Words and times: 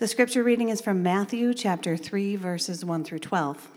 The 0.00 0.08
scripture 0.08 0.42
reading 0.42 0.70
is 0.70 0.80
from 0.80 1.02
Matthew 1.02 1.52
chapter 1.52 1.94
3, 1.94 2.34
verses 2.36 2.82
1 2.86 3.04
through 3.04 3.18
12. 3.18 3.68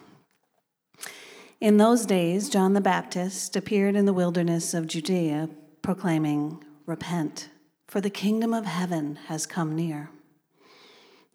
In 1.60 1.76
those 1.76 2.06
days, 2.06 2.48
John 2.48 2.72
the 2.72 2.80
Baptist 2.80 3.58
appeared 3.58 3.98
in 3.98 4.06
the 4.06 4.14
wilderness 4.14 4.74
of 4.74 4.88
Judea, 4.88 5.50
proclaiming, 5.82 6.64
Repent, 6.86 7.50
for 7.90 8.00
the 8.00 8.10
kingdom 8.10 8.54
of 8.54 8.64
heaven 8.66 9.20
has 9.28 9.46
come 9.46 9.76
near. 9.76 10.12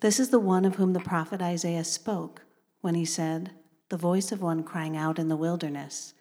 This 0.01 0.19
is 0.19 0.31
the 0.31 0.39
one 0.39 0.65
of 0.65 0.77
whom 0.77 0.95
the 0.95 1.01
prophet 1.01 1.43
Isaiah 1.43 1.85
spoke 1.85 2.45
when 2.81 2.95
he 2.95 3.05
said, 3.05 3.51
The 3.91 3.99
voice 3.99 4.33
of 4.33 4.41
one 4.41 4.63
crying 4.63 4.97
out 4.97 5.19
in 5.19 5.29
the 5.29 5.37
wilderness, 5.37 6.15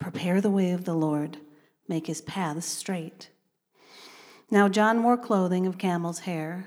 Prepare 0.00 0.40
the 0.40 0.50
way 0.50 0.72
of 0.72 0.86
the 0.86 0.96
Lord, 0.96 1.36
make 1.86 2.08
his 2.08 2.20
paths 2.20 2.66
straight. 2.66 3.30
Now 4.50 4.68
John 4.68 5.04
wore 5.04 5.16
clothing 5.16 5.68
of 5.68 5.78
camel's 5.78 6.18
hair, 6.20 6.66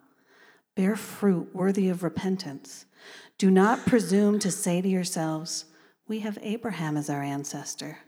Bear 0.81 0.95
fruit 0.95 1.53
worthy 1.53 1.89
of 1.89 2.01
repentance. 2.01 2.85
Do 3.37 3.51
not 3.51 3.85
presume 3.85 4.39
to 4.39 4.49
say 4.49 4.81
to 4.81 4.89
yourselves, 4.89 5.65
We 6.07 6.21
have 6.21 6.39
Abraham 6.41 6.97
as 6.97 7.07
our 7.07 7.21
ancestor. 7.21 7.99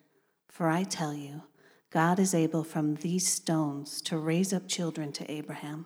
For 0.49 0.67
I 0.67 0.81
tell 0.81 1.13
you, 1.13 1.43
God 1.91 2.17
is 2.17 2.33
able 2.33 2.63
from 2.63 2.95
these 2.95 3.31
stones 3.31 4.01
to 4.01 4.17
raise 4.17 4.53
up 4.53 4.67
children 4.67 5.11
to 5.11 5.31
Abraham. 5.31 5.85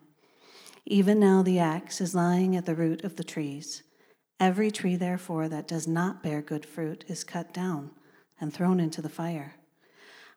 Even 0.85 1.19
now 1.19 1.43
the 1.43 1.59
axe 1.59 1.99
is 1.99 2.15
lying 2.15 2.55
at 2.55 2.65
the 2.65 2.73
root 2.73 3.03
of 3.03 3.17
the 3.17 3.23
trees. 3.25 3.83
Every 4.39 4.71
tree, 4.71 4.95
therefore, 4.95 5.49
that 5.49 5.67
does 5.67 5.89
not 5.89 6.23
bear 6.23 6.41
good 6.41 6.65
fruit 6.65 7.03
is 7.09 7.25
cut 7.25 7.53
down 7.53 7.91
and 8.39 8.53
thrown 8.53 8.79
into 8.79 9.01
the 9.01 9.09
fire. 9.09 9.55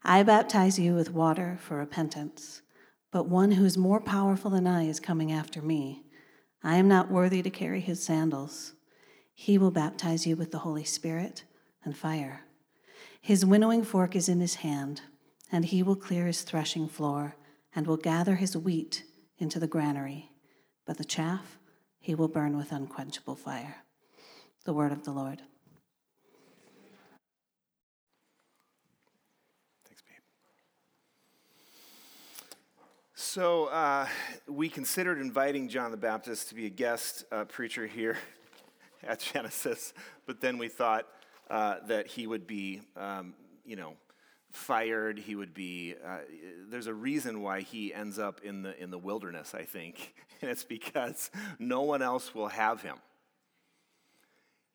I 0.02 0.24
baptize 0.24 0.80
you 0.80 0.96
with 0.96 1.14
water 1.14 1.58
for 1.60 1.76
repentance, 1.76 2.62
but 3.12 3.28
one 3.28 3.52
who 3.52 3.64
is 3.64 3.78
more 3.78 4.00
powerful 4.00 4.50
than 4.50 4.66
I 4.66 4.88
is 4.88 4.98
coming 4.98 5.30
after 5.30 5.62
me. 5.62 6.06
I 6.62 6.76
am 6.76 6.88
not 6.88 7.10
worthy 7.10 7.42
to 7.42 7.50
carry 7.50 7.80
his 7.80 8.02
sandals. 8.02 8.74
He 9.32 9.56
will 9.56 9.70
baptize 9.70 10.26
you 10.26 10.36
with 10.36 10.50
the 10.50 10.58
Holy 10.58 10.84
Spirit 10.84 11.44
and 11.84 11.96
fire. 11.96 12.42
His 13.20 13.44
winnowing 13.46 13.82
fork 13.84 14.14
is 14.14 14.28
in 14.28 14.40
his 14.40 14.56
hand, 14.56 15.02
and 15.50 15.64
he 15.64 15.82
will 15.82 15.96
clear 15.96 16.26
his 16.26 16.42
threshing 16.42 16.88
floor 16.88 17.36
and 17.74 17.86
will 17.86 17.96
gather 17.96 18.36
his 18.36 18.56
wheat 18.56 19.04
into 19.38 19.58
the 19.58 19.66
granary, 19.66 20.30
but 20.86 20.98
the 20.98 21.04
chaff 21.04 21.58
he 21.98 22.14
will 22.14 22.28
burn 22.28 22.56
with 22.56 22.72
unquenchable 22.72 23.36
fire. 23.36 23.84
The 24.64 24.72
word 24.72 24.92
of 24.92 25.04
the 25.04 25.12
Lord. 25.12 25.42
Thanks, 29.86 30.02
babe. 30.02 30.22
So, 33.22 33.66
uh, 33.66 34.08
we 34.48 34.70
considered 34.70 35.18
inviting 35.18 35.68
John 35.68 35.90
the 35.90 35.98
Baptist 35.98 36.48
to 36.48 36.54
be 36.54 36.64
a 36.64 36.70
guest 36.70 37.24
uh, 37.30 37.44
preacher 37.44 37.86
here 37.86 38.16
at 39.06 39.20
Genesis, 39.20 39.92
but 40.24 40.40
then 40.40 40.56
we 40.56 40.68
thought 40.68 41.06
uh, 41.50 41.80
that 41.86 42.06
he 42.06 42.26
would 42.26 42.46
be, 42.46 42.80
um, 42.96 43.34
you 43.66 43.76
know, 43.76 43.92
fired. 44.52 45.18
He 45.18 45.34
would 45.34 45.52
be. 45.52 45.96
Uh, 46.02 46.20
there's 46.70 46.86
a 46.86 46.94
reason 46.94 47.42
why 47.42 47.60
he 47.60 47.92
ends 47.92 48.18
up 48.18 48.40
in 48.42 48.62
the 48.62 48.82
in 48.82 48.90
the 48.90 48.98
wilderness, 48.98 49.54
I 49.54 49.64
think, 49.64 50.14
and 50.40 50.50
it's 50.50 50.64
because 50.64 51.30
no 51.58 51.82
one 51.82 52.00
else 52.00 52.34
will 52.34 52.48
have 52.48 52.80
him. 52.80 52.96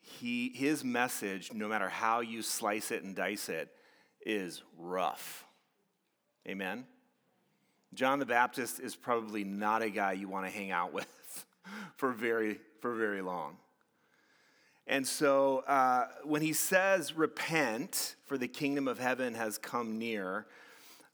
He 0.02 0.52
his 0.54 0.84
message, 0.84 1.52
no 1.52 1.68
matter 1.68 1.90
how 1.90 2.20
you 2.20 2.44
slice 2.44 2.92
it 2.92 3.02
and 3.02 3.16
dice 3.16 3.50
it, 3.50 3.70
is 4.24 4.62
rough. 4.78 5.46
Amen. 6.48 6.86
John 7.96 8.20
the 8.20 8.26
Baptist 8.26 8.82
is 8.82 8.94
probably 8.94 9.46
not 9.46 9.82
a 9.82 9.90
guy 9.90 10.12
you 10.14 10.28
want 10.28 10.46
to 10.46 10.52
hang 10.52 10.72
out 10.72 10.94
with 10.94 11.08
for 11.96 12.12
very 12.12 12.60
for 12.82 12.94
very 12.94 13.22
long. 13.22 13.58
And 14.88 15.08
so 15.08 15.60
uh, 15.68 16.08
when 16.24 16.44
he 16.44 16.54
says, 16.54 17.14
repent, 17.14 18.16
for 18.26 18.38
the 18.38 18.48
kingdom 18.48 18.88
of 18.88 19.00
heaven 19.00 19.34
has 19.34 19.58
come 19.58 19.98
near, 19.98 20.46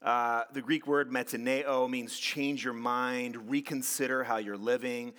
uh, 0.02 0.42
the 0.52 0.60
Greek 0.60 0.86
word 0.86 1.10
metanoeo 1.10 1.88
means 1.88 2.18
change 2.18 2.64
your 2.64 2.74
mind, 2.74 3.48
reconsider 3.48 4.24
how 4.24 4.36
you're 4.36 4.58
living. 4.58 5.14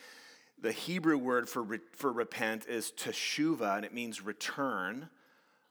The 0.62 0.72
Hebrew 0.72 1.18
word 1.18 1.50
for, 1.50 1.64
re- 1.64 1.80
for 1.94 2.12
repent 2.12 2.68
is 2.68 2.92
teshuva, 2.96 3.78
and 3.78 3.86
it 3.86 3.94
means 3.94 4.22
return, 4.22 5.10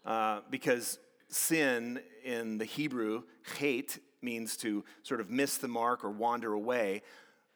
uh, 0.04 0.40
because 0.50 0.98
sin 1.28 2.00
in 2.24 2.58
the 2.58 2.64
Hebrew, 2.64 3.22
chet, 3.56 3.98
means 4.22 4.56
to 4.58 4.84
sort 5.02 5.20
of 5.20 5.30
miss 5.30 5.58
the 5.58 5.68
mark 5.68 6.04
or 6.04 6.10
wander 6.10 6.52
away. 6.52 7.02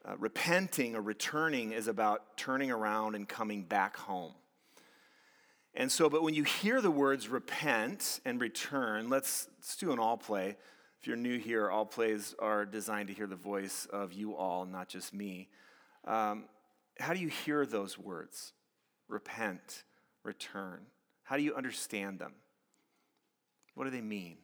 Uh, 0.04 0.16
repenting 0.18 0.94
or 0.94 1.02
returning 1.02 1.72
is 1.72 1.88
about 1.88 2.36
turning 2.36 2.70
around 2.70 3.14
and 3.14 3.28
coming 3.28 3.62
back 3.62 3.96
home. 3.96 4.32
And 5.74 5.92
so, 5.92 6.08
but 6.08 6.22
when 6.22 6.34
you 6.34 6.44
hear 6.44 6.80
the 6.80 6.90
words 6.90 7.28
repent 7.28 8.20
and 8.24 8.40
return, 8.40 9.10
let's, 9.10 9.48
let's 9.58 9.76
do 9.76 9.92
an 9.92 9.98
all 9.98 10.16
play. 10.16 10.56
If 11.00 11.06
you're 11.06 11.16
new 11.16 11.38
here, 11.38 11.70
all 11.70 11.84
plays 11.84 12.34
are 12.38 12.64
designed 12.64 13.08
to 13.08 13.14
hear 13.14 13.26
the 13.26 13.36
voice 13.36 13.86
of 13.92 14.12
you 14.12 14.34
all, 14.34 14.64
not 14.64 14.88
just 14.88 15.12
me. 15.12 15.48
Um, 16.06 16.44
how 16.98 17.12
do 17.12 17.20
you 17.20 17.28
hear 17.28 17.66
those 17.66 17.98
words? 17.98 18.54
Repent, 19.08 19.84
return. 20.22 20.86
How 21.24 21.36
do 21.36 21.42
you 21.42 21.54
understand 21.54 22.18
them? 22.18 22.32
What 23.74 23.84
do 23.84 23.90
they 23.90 24.00
mean? 24.00 24.38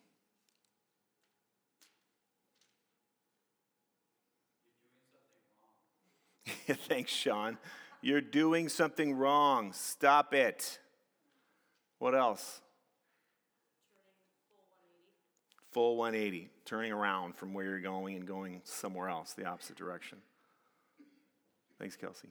Thanks, 6.88 7.12
Sean. 7.12 7.58
You're 8.00 8.20
doing 8.20 8.68
something 8.68 9.14
wrong. 9.14 9.72
Stop 9.72 10.34
it. 10.34 10.78
What 11.98 12.14
else? 12.14 12.60
Full 15.70 15.96
180, 15.96 16.50
turning 16.64 16.92
around 16.92 17.36
from 17.36 17.54
where 17.54 17.64
you're 17.64 17.80
going 17.80 18.16
and 18.16 18.26
going 18.26 18.60
somewhere 18.64 19.08
else, 19.08 19.32
the 19.34 19.46
opposite 19.46 19.76
direction. 19.76 20.18
Thanks, 21.78 21.96
Kelsey. 21.96 22.28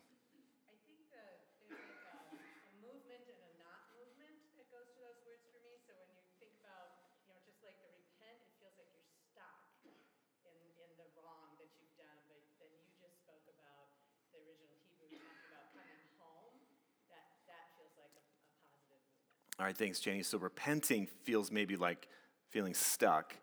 All 19.61 19.67
right, 19.67 19.77
thanks, 19.77 19.99
Jenny. 19.99 20.23
So 20.23 20.39
repenting 20.39 21.07
feels 21.23 21.51
maybe 21.51 21.75
like 21.75 22.07
feeling 22.49 22.73
stuck. 22.73 23.35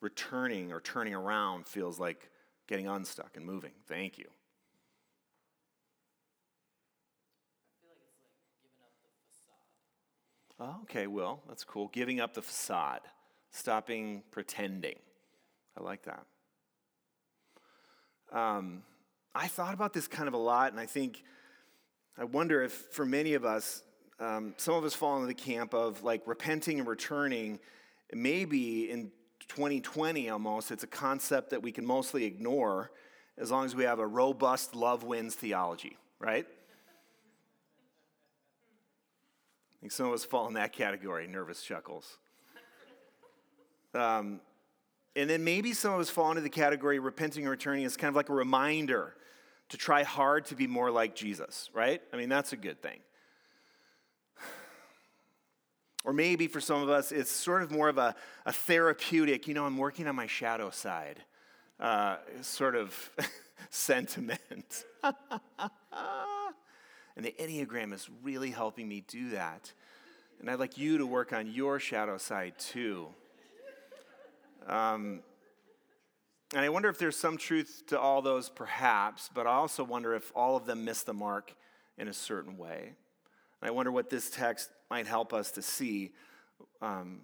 Returning 0.00 0.72
or 0.72 0.80
turning 0.80 1.12
around 1.12 1.66
feels 1.66 2.00
like 2.00 2.30
getting 2.66 2.88
unstuck 2.88 3.36
and 3.36 3.44
moving. 3.44 3.72
Thank 3.86 4.16
you. 4.16 4.24
Oh, 10.58 10.76
okay, 10.84 11.06
well, 11.06 11.42
that's 11.46 11.64
cool. 11.64 11.88
Giving 11.88 12.18
up 12.18 12.32
the 12.32 12.40
facade, 12.40 13.02
stopping 13.50 14.22
pretending. 14.30 14.96
I 15.78 15.82
like 15.82 16.04
that. 16.04 16.24
Um, 18.32 18.84
I 19.34 19.48
thought 19.48 19.74
about 19.74 19.92
this 19.92 20.08
kind 20.08 20.28
of 20.28 20.34
a 20.34 20.38
lot, 20.38 20.72
and 20.72 20.80
I 20.80 20.86
think, 20.86 21.22
I 22.16 22.24
wonder 22.24 22.62
if 22.62 22.72
for 22.72 23.04
many 23.04 23.34
of 23.34 23.44
us, 23.44 23.82
um, 24.20 24.54
some 24.56 24.74
of 24.74 24.84
us 24.84 24.94
fall 24.94 25.16
into 25.16 25.26
the 25.26 25.34
camp 25.34 25.74
of 25.74 26.02
like 26.02 26.22
repenting 26.26 26.78
and 26.78 26.88
returning. 26.88 27.58
Maybe 28.12 28.90
in 28.90 29.10
2020 29.48 30.30
almost, 30.30 30.70
it's 30.70 30.84
a 30.84 30.88
concept 30.88 31.50
that 31.50 31.62
we 31.62 31.72
can 31.72 31.84
mostly 31.84 32.24
ignore 32.24 32.90
as 33.38 33.50
long 33.50 33.64
as 33.64 33.74
we 33.74 33.84
have 33.84 33.98
a 33.98 34.06
robust 34.06 34.74
love 34.74 35.04
wins 35.04 35.34
theology, 35.34 35.96
right? 36.18 36.46
I 39.76 39.80
think 39.80 39.92
some 39.92 40.06
of 40.06 40.12
us 40.12 40.24
fall 40.24 40.46
in 40.48 40.54
that 40.54 40.72
category, 40.72 41.26
nervous 41.26 41.62
chuckles. 41.62 42.18
Um, 43.94 44.40
and 45.16 45.28
then 45.28 45.44
maybe 45.44 45.72
some 45.72 45.92
of 45.92 46.00
us 46.00 46.08
fall 46.08 46.30
into 46.30 46.40
the 46.40 46.48
category 46.48 46.98
repenting 46.98 47.44
and 47.44 47.50
returning 47.50 47.84
as 47.84 47.96
kind 47.96 48.08
of 48.08 48.16
like 48.16 48.28
a 48.28 48.34
reminder 48.34 49.14
to 49.68 49.76
try 49.76 50.02
hard 50.02 50.44
to 50.46 50.54
be 50.54 50.66
more 50.66 50.90
like 50.90 51.14
Jesus, 51.14 51.68
right? 51.74 52.00
I 52.12 52.16
mean, 52.16 52.28
that's 52.28 52.52
a 52.52 52.56
good 52.56 52.80
thing. 52.80 53.00
Or 56.04 56.12
maybe 56.12 56.48
for 56.48 56.60
some 56.60 56.82
of 56.82 56.88
us, 56.88 57.12
it's 57.12 57.30
sort 57.30 57.62
of 57.62 57.70
more 57.70 57.88
of 57.88 57.98
a, 57.98 58.14
a 58.44 58.52
therapeutic, 58.52 59.46
you 59.46 59.54
know, 59.54 59.64
I'm 59.64 59.78
working 59.78 60.08
on 60.08 60.16
my 60.16 60.26
shadow 60.26 60.70
side 60.70 61.20
uh, 61.78 62.16
sort 62.40 62.76
of 62.76 63.10
sentiment. 63.70 64.84
And 67.16 67.24
the 67.26 67.34
Enneagram 67.38 67.92
is 67.92 68.08
really 68.22 68.50
helping 68.50 68.88
me 68.88 69.04
do 69.06 69.30
that. 69.30 69.72
And 70.40 70.50
I'd 70.50 70.58
like 70.58 70.78
you 70.78 70.98
to 70.98 71.06
work 71.06 71.32
on 71.32 71.46
your 71.46 71.78
shadow 71.78 72.18
side 72.18 72.54
too. 72.58 73.08
Um, 74.66 75.20
and 76.54 76.60
I 76.60 76.68
wonder 76.68 76.88
if 76.88 76.98
there's 76.98 77.16
some 77.16 77.36
truth 77.36 77.84
to 77.88 77.98
all 77.98 78.22
those, 78.22 78.48
perhaps, 78.48 79.30
but 79.32 79.46
I 79.46 79.52
also 79.52 79.84
wonder 79.84 80.14
if 80.14 80.32
all 80.34 80.56
of 80.56 80.66
them 80.66 80.84
miss 80.84 81.02
the 81.02 81.14
mark 81.14 81.54
in 81.98 82.08
a 82.08 82.12
certain 82.12 82.56
way. 82.56 82.92
I 83.62 83.70
wonder 83.70 83.92
what 83.92 84.10
this 84.10 84.30
text 84.30 84.70
might 84.90 85.06
help 85.06 85.32
us 85.32 85.52
to 85.52 85.62
see 85.62 86.12
um, 86.80 87.20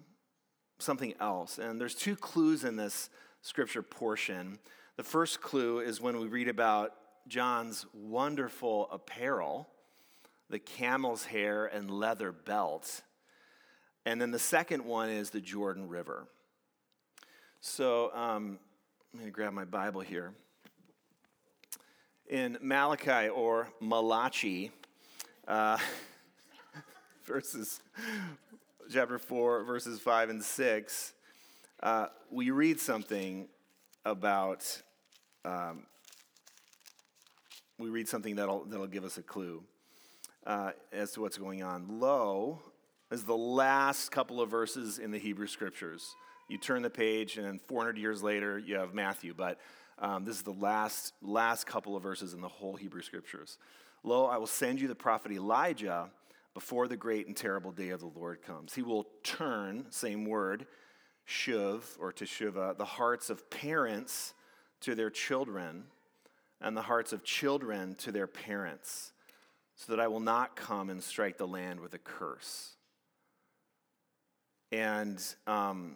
something 0.79 1.13
else. 1.19 1.57
And 1.57 1.79
there's 1.79 1.95
two 1.95 2.15
clues 2.15 2.63
in 2.63 2.75
this 2.75 3.09
scripture 3.41 3.83
portion. 3.83 4.59
The 4.97 5.03
first 5.03 5.41
clue 5.41 5.79
is 5.79 5.99
when 5.99 6.19
we 6.19 6.27
read 6.27 6.47
about 6.47 6.93
John's 7.27 7.85
wonderful 7.93 8.89
apparel 8.91 9.67
the 10.49 10.59
camel's 10.59 11.25
hair 11.25 11.67
and 11.67 11.91
leather 11.91 12.31
belt. 12.31 13.01
And 14.05 14.19
then 14.19 14.31
the 14.31 14.39
second 14.39 14.83
one 14.83 15.09
is 15.09 15.29
the 15.29 15.41
Jordan 15.41 15.87
River. 15.87 16.27
So 17.61 18.11
um, 18.15 18.59
I'm 19.13 19.19
going 19.19 19.25
to 19.25 19.31
grab 19.31 19.53
my 19.53 19.65
Bible 19.65 20.01
here. 20.01 20.33
In 22.27 22.57
Malachi 22.61 23.29
or 23.29 23.69
Malachi, 23.79 24.71
uh, 25.47 25.77
verses 27.29 27.79
chapter 28.91 29.19
4, 29.19 29.63
verses 29.63 29.99
5 29.99 30.29
and 30.31 30.43
6, 30.43 31.13
uh, 31.83 32.07
we 32.31 32.49
read 32.49 32.79
something 32.79 33.47
about, 34.03 34.81
um, 35.45 35.83
we 37.77 37.89
read 37.89 38.07
something 38.07 38.35
that'll, 38.35 38.65
that'll 38.65 38.87
give 38.87 39.03
us 39.03 39.19
a 39.19 39.21
clue 39.21 39.61
uh, 40.47 40.71
as 40.91 41.11
to 41.11 41.21
what's 41.21 41.37
going 41.37 41.61
on. 41.61 41.99
Lo 41.99 42.63
is 43.11 43.23
the 43.23 43.37
last 43.37 44.09
couple 44.09 44.41
of 44.41 44.49
verses 44.49 44.97
in 44.97 45.11
the 45.11 45.19
Hebrew 45.19 45.47
scriptures. 45.47 46.15
You 46.47 46.57
turn 46.57 46.81
the 46.81 46.89
page, 46.89 47.37
and 47.37 47.45
then 47.45 47.59
400 47.67 47.95
years 47.95 48.23
later, 48.23 48.57
you 48.57 48.75
have 48.77 48.95
Matthew. 48.95 49.35
But 49.37 49.59
um, 49.99 50.25
this 50.25 50.35
is 50.35 50.41
the 50.41 50.53
last, 50.53 51.13
last 51.21 51.67
couple 51.67 51.95
of 51.95 52.01
verses 52.01 52.33
in 52.33 52.41
the 52.41 52.47
whole 52.47 52.75
Hebrew 52.75 53.03
scriptures. 53.03 53.59
Lo, 54.03 54.25
I 54.25 54.37
will 54.37 54.47
send 54.47 54.81
you 54.81 54.87
the 54.87 54.95
prophet 54.95 55.31
Elijah 55.31 56.09
before 56.53 56.87
the 56.87 56.97
great 56.97 57.27
and 57.27 57.35
terrible 57.35 57.71
day 57.71 57.89
of 57.89 57.99
the 57.99 58.11
Lord 58.15 58.41
comes. 58.41 58.73
He 58.73 58.81
will 58.81 59.07
turn, 59.23 59.85
same 59.89 60.25
word, 60.25 60.65
shuv 61.27 61.83
or 61.99 62.11
teshuva, 62.11 62.77
the 62.77 62.85
hearts 62.85 63.29
of 63.29 63.49
parents 63.49 64.33
to 64.81 64.95
their 64.95 65.09
children, 65.09 65.85
and 66.61 66.75
the 66.75 66.81
hearts 66.81 67.13
of 67.13 67.23
children 67.23 67.95
to 67.95 68.11
their 68.11 68.27
parents 68.27 69.13
so 69.75 69.93
that 69.93 70.01
I 70.01 70.07
will 70.07 70.19
not 70.19 70.57
come 70.57 70.89
and 70.89 71.01
strike 71.01 71.37
the 71.37 71.47
land 71.47 71.79
with 71.79 71.93
a 71.93 71.97
curse. 71.97 72.75
And 74.71 75.23
um, 75.47 75.95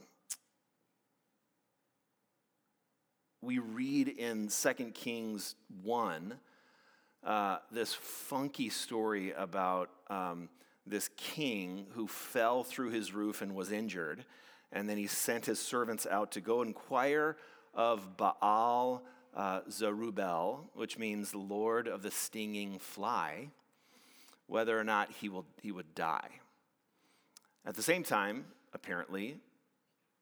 we 3.41 3.59
read 3.59 4.07
in 4.07 4.47
2 4.47 4.73
Kings 4.93 5.55
1 5.83 6.35
uh, 7.25 7.57
this 7.71 7.93
funky 7.93 8.69
story 8.69 9.31
about 9.31 9.89
um, 10.09 10.49
this 10.85 11.09
king 11.15 11.87
who 11.93 12.07
fell 12.07 12.63
through 12.63 12.89
his 12.89 13.13
roof 13.13 13.41
and 13.41 13.55
was 13.55 13.71
injured. 13.71 14.25
And 14.71 14.89
then 14.89 14.97
he 14.97 15.07
sent 15.07 15.45
his 15.45 15.59
servants 15.59 16.05
out 16.09 16.31
to 16.31 16.41
go 16.41 16.61
inquire 16.61 17.37
of 17.73 18.17
Baal 18.17 19.03
uh, 19.35 19.61
which 20.73 20.97
means 20.97 21.33
Lord 21.33 21.87
of 21.87 22.01
the 22.03 22.11
stinging 22.11 22.79
fly 22.79 23.49
whether 24.47 24.77
or 24.77 24.83
not 24.83 25.11
he, 25.11 25.29
will, 25.29 25.45
he 25.61 25.71
would 25.71 25.95
die. 25.95 26.29
At 27.65 27.75
the 27.75 27.81
same 27.81 28.03
time, 28.03 28.45
apparently, 28.73 29.37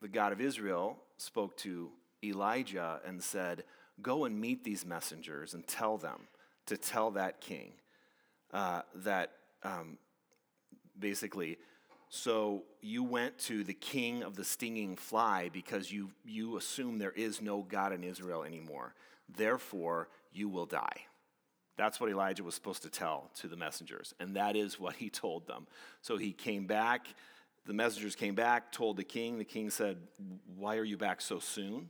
the 0.01 0.07
God 0.07 0.31
of 0.31 0.39
Israel 0.39 0.97
spoke 1.17 1.57
to 1.57 1.89
Elijah 2.23 3.01
and 3.05 3.21
said, 3.21 3.63
Go 4.01 4.25
and 4.25 4.39
meet 4.39 4.63
these 4.63 4.85
messengers 4.85 5.53
and 5.53 5.65
tell 5.67 5.97
them 5.97 6.27
to 6.71 6.77
tell 6.77 7.11
that 7.11 7.41
king 7.41 7.73
uh, 8.53 8.81
that 8.95 9.31
um, 9.61 9.97
basically, 10.97 11.57
so 12.07 12.63
you 12.81 13.03
went 13.03 13.37
to 13.39 13.65
the 13.65 13.73
king 13.73 14.23
of 14.23 14.37
the 14.37 14.45
stinging 14.45 14.95
fly 14.95 15.49
because 15.51 15.91
you, 15.91 16.11
you 16.23 16.55
assume 16.55 16.97
there 16.97 17.11
is 17.11 17.41
no 17.41 17.61
God 17.61 17.91
in 17.91 18.05
Israel 18.05 18.45
anymore. 18.45 18.93
Therefore, 19.35 20.07
you 20.31 20.47
will 20.47 20.65
die. 20.65 21.07
That's 21.75 21.99
what 21.99 22.09
Elijah 22.09 22.43
was 22.43 22.55
supposed 22.55 22.83
to 22.83 22.89
tell 22.89 23.31
to 23.41 23.49
the 23.49 23.57
messengers, 23.57 24.13
and 24.21 24.37
that 24.37 24.55
is 24.55 24.79
what 24.79 24.95
he 24.95 25.09
told 25.25 25.47
them. 25.47 25.67
So 26.01 26.15
he 26.15 26.31
came 26.31 26.67
back. 26.67 27.07
The 27.65 27.73
messengers 27.73 28.15
came 28.15 28.33
back, 28.33 28.71
told 28.71 28.95
the 28.95 29.03
king. 29.03 29.37
The 29.37 29.43
king 29.43 29.69
said, 29.71 29.97
Why 30.57 30.77
are 30.77 30.85
you 30.85 30.97
back 30.97 31.19
so 31.19 31.39
soon? 31.39 31.89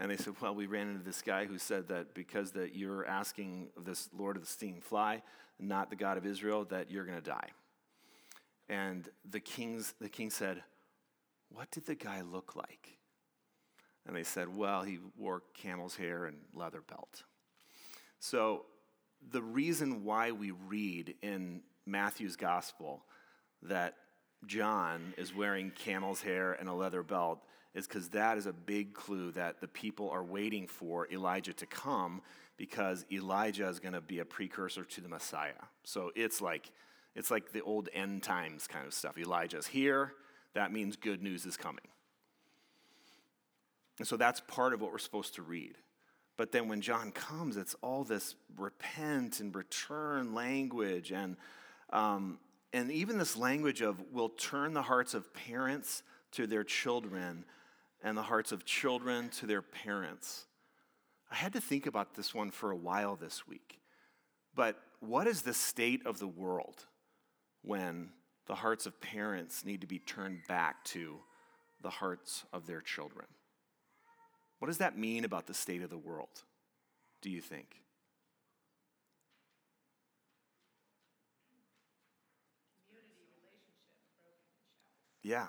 And 0.00 0.10
they 0.10 0.16
said, 0.16 0.32
Well, 0.40 0.54
we 0.54 0.66
ran 0.66 0.88
into 0.88 1.04
this 1.04 1.20
guy 1.20 1.44
who 1.44 1.58
said 1.58 1.88
that 1.88 2.14
because 2.14 2.52
that 2.52 2.74
you're 2.74 3.06
asking 3.06 3.68
this 3.84 4.08
Lord 4.16 4.36
of 4.36 4.42
the 4.42 4.48
stinging 4.48 4.80
fly, 4.80 5.22
not 5.58 5.90
the 5.90 5.96
God 5.96 6.16
of 6.16 6.24
Israel, 6.24 6.64
that 6.70 6.90
you're 6.90 7.04
going 7.04 7.18
to 7.18 7.30
die. 7.30 7.50
And 8.70 9.06
the, 9.30 9.40
kings, 9.40 9.94
the 10.00 10.08
king 10.08 10.30
said, 10.30 10.62
What 11.50 11.70
did 11.70 11.84
the 11.84 11.94
guy 11.94 12.22
look 12.22 12.56
like? 12.56 12.96
And 14.06 14.16
they 14.16 14.22
said, 14.22 14.48
Well, 14.48 14.82
he 14.82 14.98
wore 15.18 15.42
camel's 15.52 15.96
hair 15.96 16.24
and 16.24 16.38
leather 16.54 16.80
belt. 16.80 17.24
So 18.20 18.64
the 19.30 19.42
reason 19.42 20.02
why 20.04 20.32
we 20.32 20.50
read 20.50 21.14
in 21.22 21.60
Matthew's 21.84 22.36
gospel 22.36 23.04
that 23.62 23.96
John 24.46 25.14
is 25.16 25.34
wearing 25.34 25.70
camel's 25.70 26.22
hair 26.22 26.52
and 26.52 26.68
a 26.68 26.72
leather 26.72 27.02
belt 27.02 27.40
is 27.74 27.86
because 27.86 28.08
that 28.10 28.36
is 28.36 28.46
a 28.46 28.52
big 28.52 28.94
clue 28.94 29.30
that 29.32 29.60
the 29.60 29.68
people 29.68 30.10
are 30.10 30.24
waiting 30.24 30.66
for 30.66 31.08
Elijah 31.12 31.52
to 31.52 31.66
come 31.66 32.20
because 32.56 33.06
Elijah 33.12 33.68
is 33.68 33.78
going 33.78 33.92
to 33.94 34.00
be 34.00 34.18
a 34.18 34.24
precursor 34.24 34.84
to 34.84 35.00
the 35.00 35.08
Messiah. 35.08 35.52
So 35.84 36.10
it's 36.16 36.40
like 36.40 36.70
it's 37.14 37.30
like 37.30 37.52
the 37.52 37.62
old 37.62 37.88
end 37.92 38.22
times 38.22 38.66
kind 38.66 38.86
of 38.86 38.94
stuff. 38.94 39.18
Elijah's 39.18 39.66
here, 39.66 40.12
that 40.54 40.72
means 40.72 40.96
good 40.96 41.22
news 41.22 41.44
is 41.44 41.56
coming. 41.56 41.86
And 43.98 44.06
so 44.06 44.16
that's 44.16 44.40
part 44.40 44.72
of 44.72 44.80
what 44.80 44.92
we're 44.92 44.98
supposed 44.98 45.34
to 45.34 45.42
read. 45.42 45.74
But 46.36 46.52
then 46.52 46.68
when 46.68 46.80
John 46.80 47.12
comes, 47.12 47.56
it's 47.56 47.74
all 47.82 48.04
this 48.04 48.34
repent 48.56 49.40
and 49.40 49.54
return 49.54 50.34
language, 50.34 51.12
and, 51.12 51.36
um, 51.92 52.38
and 52.72 52.90
even 52.90 53.18
this 53.18 53.36
language 53.36 53.80
of 53.80 54.00
will 54.12 54.28
turn 54.28 54.74
the 54.74 54.82
hearts 54.82 55.14
of 55.14 55.32
parents 55.34 56.02
to 56.32 56.46
their 56.46 56.64
children 56.64 57.44
and 58.02 58.16
the 58.16 58.22
hearts 58.22 58.52
of 58.52 58.64
children 58.64 59.28
to 59.30 59.46
their 59.46 59.62
parents. 59.62 60.46
I 61.30 61.36
had 61.36 61.52
to 61.52 61.60
think 61.60 61.86
about 61.86 62.14
this 62.14 62.34
one 62.34 62.50
for 62.50 62.70
a 62.70 62.76
while 62.76 63.16
this 63.16 63.46
week. 63.46 63.80
But 64.54 64.76
what 65.00 65.26
is 65.26 65.42
the 65.42 65.54
state 65.54 66.06
of 66.06 66.18
the 66.18 66.28
world 66.28 66.86
when 67.62 68.10
the 68.46 68.54
hearts 68.56 68.86
of 68.86 69.00
parents 69.00 69.64
need 69.64 69.80
to 69.80 69.86
be 69.86 69.98
turned 69.98 70.40
back 70.48 70.84
to 70.84 71.20
the 71.82 71.90
hearts 71.90 72.44
of 72.52 72.66
their 72.66 72.80
children. 72.80 73.26
What 74.58 74.66
does 74.66 74.78
that 74.78 74.98
mean 74.98 75.24
about 75.24 75.46
the 75.46 75.54
state 75.54 75.82
of 75.82 75.90
the 75.90 75.98
world, 75.98 76.42
do 77.22 77.30
you 77.30 77.40
think? 77.40 77.80
Yeah. 85.30 85.46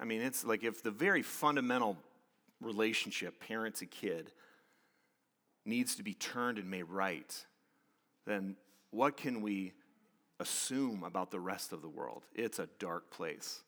I 0.00 0.06
mean, 0.06 0.22
it's 0.22 0.42
like 0.42 0.64
if 0.64 0.82
the 0.82 0.90
very 0.90 1.22
fundamental 1.22 1.98
relationship, 2.62 3.38
parent 3.46 3.74
to 3.76 3.86
kid, 3.86 4.32
needs 5.66 5.96
to 5.96 6.02
be 6.02 6.14
turned 6.14 6.56
and 6.56 6.70
made 6.70 6.84
right, 6.84 7.44
then 8.26 8.56
what 8.90 9.18
can 9.18 9.42
we 9.42 9.74
assume 10.40 11.04
about 11.04 11.30
the 11.30 11.40
rest 11.40 11.74
of 11.74 11.82
the 11.82 11.88
world? 11.90 12.22
It's 12.34 12.58
a 12.58 12.70
dark 12.78 13.10
place. 13.10 13.60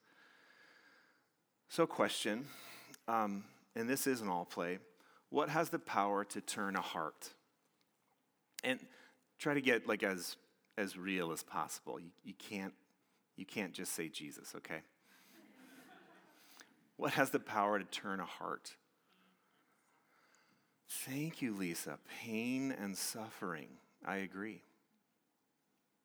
So, 1.68 1.86
question, 1.86 2.46
um, 3.06 3.44
and 3.76 3.86
this 3.88 4.06
isn't 4.06 4.28
all 4.28 4.46
play 4.46 4.78
what 5.28 5.48
has 5.48 5.68
the 5.68 5.78
power 5.78 6.24
to 6.24 6.40
turn 6.40 6.74
a 6.74 6.80
heart? 6.80 7.28
And 8.64 8.80
try 9.38 9.54
to 9.54 9.60
get 9.60 9.86
like 9.86 10.02
as 10.02 10.36
as 10.76 10.96
real 10.96 11.32
as 11.32 11.42
possible. 11.42 12.00
You, 12.00 12.10
you 12.24 12.34
can't 12.34 12.74
you 13.36 13.46
can't 13.46 13.72
just 13.72 13.92
say 13.92 14.08
Jesus, 14.08 14.54
okay? 14.56 14.80
What 17.00 17.12
has 17.12 17.30
the 17.30 17.40
power 17.40 17.78
to 17.78 17.84
turn 17.86 18.20
a 18.20 18.26
heart? 18.26 18.76
Thank 20.86 21.40
you, 21.40 21.56
Lisa. 21.56 21.98
Pain 22.22 22.72
and 22.78 22.94
suffering. 22.94 23.68
I 24.04 24.16
agree. 24.16 24.60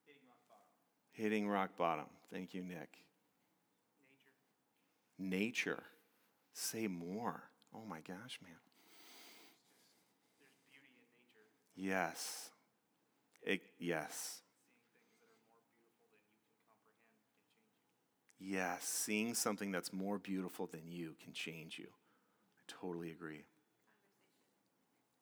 Hitting 0.06 0.22
rock 0.26 0.40
bottom. 0.48 0.72
Hitting 1.12 1.50
rock 1.50 1.70
bottom. 1.78 2.06
Thank 2.32 2.54
you, 2.54 2.64
Nick. 2.64 2.98
Nature. 5.20 5.74
Nature. 5.74 5.84
Say 6.54 6.88
more. 6.88 7.44
Oh 7.74 7.84
my 7.86 8.00
gosh, 8.00 8.40
man. 8.42 8.56
There's 10.40 10.56
beauty 10.72 10.88
in 11.76 11.90
nature. 11.90 12.08
Yes. 12.08 12.52
It, 13.44 13.62
yes. 13.80 14.44
Yes, 18.48 18.84
seeing 18.84 19.34
something 19.34 19.72
that's 19.72 19.92
more 19.92 20.20
beautiful 20.20 20.68
than 20.68 20.82
you 20.86 21.16
can 21.24 21.34
change 21.34 21.80
you. 21.80 21.88
I 21.88 22.62
totally 22.68 23.10
agree. 23.10 23.42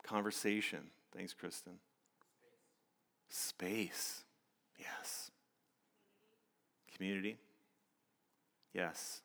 Conversation. 0.03 0.89
Thanks, 1.15 1.33
Kristen. 1.33 1.79
Space. 3.29 4.23
Yes. 4.77 5.31
Community. 6.93 7.37
Yes. 8.73 9.21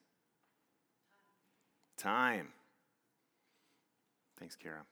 Time. 1.97 2.51
Thanks, 4.39 4.55
Kara. 4.55 4.83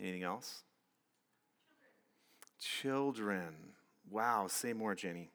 Anything 0.00 0.22
else? 0.22 0.62
Children. 2.58 3.12
Children. 3.42 3.54
Wow, 4.10 4.46
say 4.48 4.72
more, 4.72 4.94
Jenny. 4.94 5.30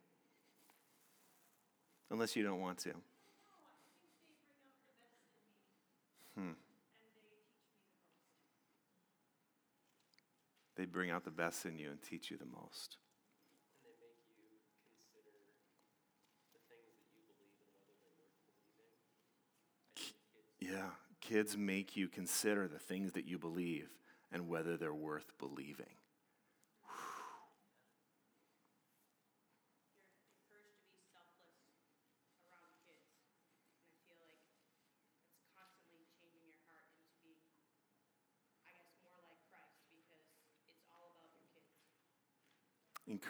Unless 2.15 2.37
you 2.37 2.43
don't 2.43 2.61
want 2.61 2.77
to. 2.77 2.93
Hmm. 6.37 6.51
They 10.77 10.85
bring 10.85 11.11
out 11.11 11.25
the 11.25 11.29
best 11.29 11.65
in 11.65 11.77
you 11.77 11.89
and 11.89 12.01
teach 12.01 12.31
you 12.31 12.37
the 12.37 12.45
most. 12.45 12.95
Yeah, 20.61 20.91
kids 21.19 21.57
make 21.57 21.97
you 21.97 22.07
consider 22.07 22.69
the 22.69 22.79
things 22.79 23.11
that 23.11 23.25
you 23.27 23.37
believe 23.37 23.89
and 24.31 24.47
whether 24.47 24.77
they're 24.77 24.93
worth 24.93 25.33
believing. 25.37 25.97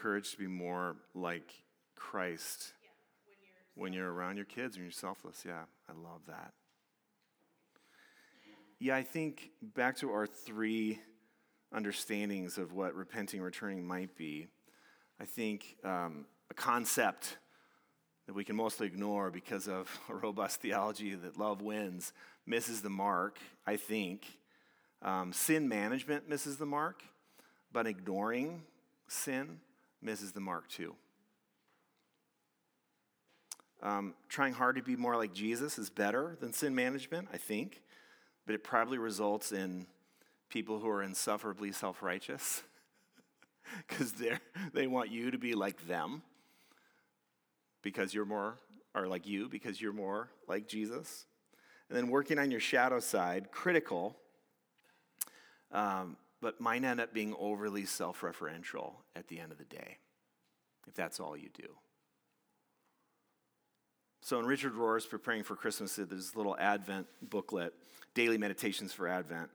Encouraged 0.05 0.33
to 0.33 0.37
be 0.37 0.45
more 0.45 0.95
like 1.15 1.51
Christ 1.95 2.73
yeah, 2.83 2.89
when, 3.25 3.91
you're 3.91 4.05
when 4.05 4.13
you're 4.13 4.13
around 4.13 4.35
your 4.35 4.45
kids 4.45 4.75
and 4.75 4.85
you're 4.85 4.91
selfless. 4.91 5.43
Yeah, 5.43 5.63
I 5.89 5.93
love 5.93 6.21
that. 6.27 6.53
Yeah, 8.79 8.97
I 8.97 9.01
think 9.01 9.49
back 9.63 9.97
to 9.97 10.11
our 10.11 10.27
three 10.27 10.99
understandings 11.73 12.59
of 12.59 12.71
what 12.71 12.93
repenting, 12.93 13.41
returning 13.41 13.83
might 13.83 14.15
be. 14.15 14.45
I 15.19 15.25
think 15.25 15.75
um, 15.83 16.25
a 16.51 16.53
concept 16.53 17.39
that 18.27 18.33
we 18.35 18.43
can 18.43 18.55
mostly 18.55 18.85
ignore 18.85 19.31
because 19.31 19.67
of 19.67 19.89
a 20.09 20.13
robust 20.13 20.61
theology 20.61 21.15
that 21.15 21.35
love 21.35 21.63
wins 21.63 22.13
misses 22.45 22.83
the 22.83 22.91
mark, 22.91 23.39
I 23.65 23.77
think. 23.77 24.27
Um, 25.01 25.33
sin 25.33 25.67
management 25.67 26.29
misses 26.29 26.57
the 26.57 26.67
mark, 26.67 27.01
but 27.71 27.87
ignoring 27.87 28.61
sin 29.07 29.61
misses 30.05 30.31
the 30.31 30.39
mark 30.39 30.69
too. 30.69 30.95
Um, 33.81 34.13
trying 34.29 34.53
hard 34.53 34.77
to 34.77 34.81
be 34.81 34.95
more 34.95 35.15
like 35.17 35.33
Jesus 35.33 35.77
is 35.77 35.89
better 35.89 36.37
than 36.39 36.53
sin 36.53 36.73
management, 36.73 37.27
I 37.33 37.37
think, 37.37 37.81
but 38.45 38.55
it 38.55 38.63
probably 38.63 38.97
results 38.97 39.51
in 39.51 39.85
people 40.49 40.79
who 40.79 40.87
are 40.87 41.03
insufferably 41.03 41.71
self 41.71 42.01
righteous 42.01 42.63
because 43.87 44.13
they 44.73 44.87
want 44.87 45.11
you 45.11 45.31
to 45.31 45.37
be 45.37 45.53
like 45.53 45.87
them 45.87 46.21
because 47.81 48.13
you're 48.13 48.25
more, 48.25 48.57
or 48.95 49.07
like 49.07 49.27
you 49.27 49.49
because 49.49 49.81
you're 49.81 49.93
more 49.93 50.29
like 50.47 50.67
Jesus. 50.67 51.25
And 51.89 51.97
then 51.97 52.09
working 52.09 52.39
on 52.39 52.49
your 52.49 52.59
shadow 52.59 52.99
side, 52.99 53.51
critical, 53.51 54.15
um, 55.71 56.17
but 56.45 56.61
might 56.61 56.83
end 56.83 57.01
up 57.01 57.11
being 57.11 57.33
overly 57.39 57.85
self 57.85 58.21
referential 58.21 58.97
at 59.15 59.27
the 59.29 59.39
end 59.39 59.51
of 59.51 59.57
the 59.57 59.63
day, 59.63 59.97
if 60.87 60.93
that's 60.93 61.19
all 61.19 61.35
you 61.35 61.49
do. 61.51 61.69
So, 64.21 64.37
in 64.37 64.45
Richard 64.45 64.73
Rohr's 64.73 65.07
Preparing 65.07 65.41
for 65.41 65.55
Christmas, 65.55 65.95
there's 65.95 66.07
this 66.07 66.35
little 66.35 66.55
Advent 66.59 67.07
booklet, 67.19 67.73
Daily 68.13 68.37
Meditations 68.37 68.93
for 68.93 69.07
Advent. 69.07 69.49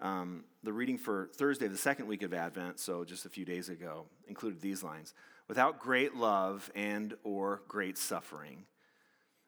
Um, 0.00 0.44
the 0.62 0.72
reading 0.72 0.96
for 0.96 1.28
Thursday, 1.34 1.66
the 1.66 1.76
second 1.76 2.06
week 2.06 2.22
of 2.22 2.32
Advent, 2.32 2.78
so 2.78 3.04
just 3.04 3.26
a 3.26 3.28
few 3.28 3.44
days 3.44 3.68
ago, 3.68 4.06
included 4.28 4.60
these 4.60 4.84
lines 4.84 5.14
Without 5.48 5.80
great 5.80 6.14
love 6.14 6.70
and 6.76 7.14
or 7.24 7.62
great 7.66 7.98
suffering, 7.98 8.66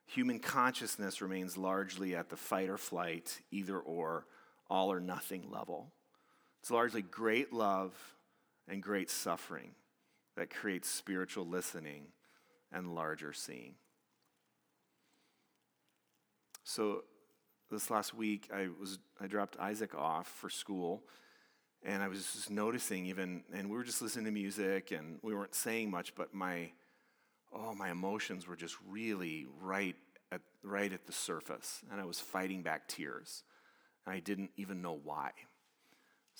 human 0.06 0.40
consciousness 0.40 1.23
remains 1.23 1.56
largely 1.56 2.16
at 2.16 2.30
the 2.30 2.37
fight 2.37 2.68
or 2.68 2.78
flight, 2.78 3.38
either 3.52 3.78
or, 3.78 4.26
all 4.68 4.90
or 4.90 4.99
nothing 4.99 5.49
level. 5.52 5.92
It's 6.61 6.71
largely 6.71 7.02
great 7.02 7.52
love 7.52 7.95
and 8.69 8.83
great 8.83 9.11
suffering 9.11 9.71
that 10.37 10.50
creates 10.50 10.88
spiritual 10.88 11.47
listening 11.47 12.07
and 12.73 12.95
larger 12.95 13.33
seeing. 13.33 13.75
So 16.64 17.05
this 17.71 17.90
last 17.90 18.14
week 18.14 18.49
I 18.55 18.69
was 18.79 18.99
I 19.21 19.26
dropped 19.26 19.59
Isaac 19.59 19.95
off 19.95 20.29
for 20.29 20.50
school 20.50 21.02
and 21.83 22.02
I 22.02 22.09
was 22.09 22.33
just 22.33 22.50
noticing 22.50 23.07
even 23.07 23.43
and 23.52 23.71
we 23.71 23.76
were 23.76 23.85
just 23.85 24.02
listening 24.02 24.26
to 24.26 24.31
music 24.31 24.90
and 24.90 25.19
we 25.23 25.35
weren't 25.35 25.55
saying 25.55 25.90
much 25.90 26.14
but 26.14 26.35
my 26.35 26.71
oh 27.52 27.75
my 27.75 27.90
emotions 27.90 28.47
were 28.47 28.57
just 28.57 28.76
really 28.88 29.47
right 29.61 29.97
at 30.31 30.43
right 30.62 30.93
at 30.93 31.07
the 31.07 31.12
surface 31.12 31.83
and 31.90 32.00
I 32.00 32.05
was 32.05 32.21
fighting 32.21 32.62
back 32.62 32.87
tears 32.88 33.45
and 34.07 34.14
I 34.14 34.21
didn't 34.21 34.50
even 34.57 34.83
know 34.83 34.99
why. 35.02 35.31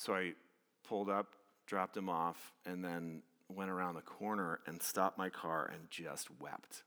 So 0.00 0.14
I 0.14 0.33
pulled 0.88 1.11
up, 1.11 1.35
dropped 1.66 1.95
him 1.95 2.09
off, 2.09 2.54
and 2.64 2.83
then 2.83 3.21
went 3.50 3.71
around 3.71 3.97
the 3.97 4.00
corner 4.00 4.61
and 4.66 4.83
stopped 4.83 5.19
my 5.19 5.28
car 5.28 5.71
and 5.71 5.90
just 5.90 6.28
wept. 6.40 6.85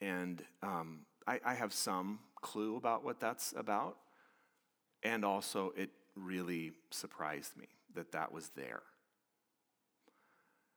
And 0.00 0.40
um, 0.62 1.00
I, 1.26 1.40
I 1.44 1.54
have 1.54 1.72
some 1.72 2.20
clue 2.42 2.76
about 2.76 3.04
what 3.04 3.18
that's 3.18 3.52
about. 3.56 3.96
And 5.02 5.24
also, 5.24 5.72
it 5.76 5.90
really 6.14 6.70
surprised 6.92 7.56
me 7.56 7.66
that 7.96 8.12
that 8.12 8.30
was 8.30 8.50
there. 8.54 8.82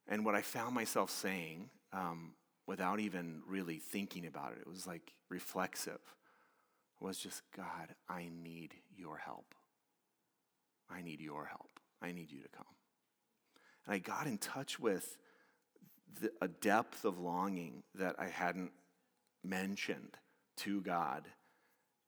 And 0.08 0.26
what 0.26 0.34
I 0.34 0.42
found 0.42 0.74
myself 0.74 1.12
saying, 1.12 1.70
um, 1.94 2.34
without 2.66 3.00
even 3.00 3.44
really 3.48 3.78
thinking 3.78 4.26
about 4.26 4.54
it, 4.54 4.62
it 4.62 4.68
was 4.68 4.88
like 4.88 5.14
reflexive, 5.30 6.02
was 7.00 7.20
just, 7.20 7.44
God, 7.56 7.94
I 8.10 8.30
need 8.44 8.74
your 8.98 9.18
help. 9.18 9.54
I 10.90 11.02
need 11.02 11.22
your 11.22 11.46
help. 11.46 11.70
I 12.02 12.12
need 12.12 12.32
you 12.32 12.42
to 12.42 12.50
come. 12.50 12.66
And 13.86 13.96
I 13.96 14.00
got 14.00 14.28
in 14.28 14.38
touch 14.38 14.80
with 14.80 15.18
the, 16.22 16.32
a 16.42 16.48
depth 16.48 17.06
of 17.06 17.20
longing 17.20 17.84
that 17.96 18.16
I 18.20 18.28
hadn't 18.28 18.72
mentioned 19.44 20.18
to 20.58 20.82
God 20.82 21.24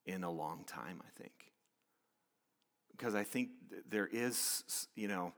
in 0.06 0.24
a 0.24 0.32
long 0.32 0.64
time, 0.66 1.02
I 1.02 1.22
think. 1.22 1.34
Because 2.92 3.16
I 3.16 3.24
think 3.24 3.50
there 3.90 4.10
is, 4.12 4.88
you 4.96 5.08
know, 5.08 5.34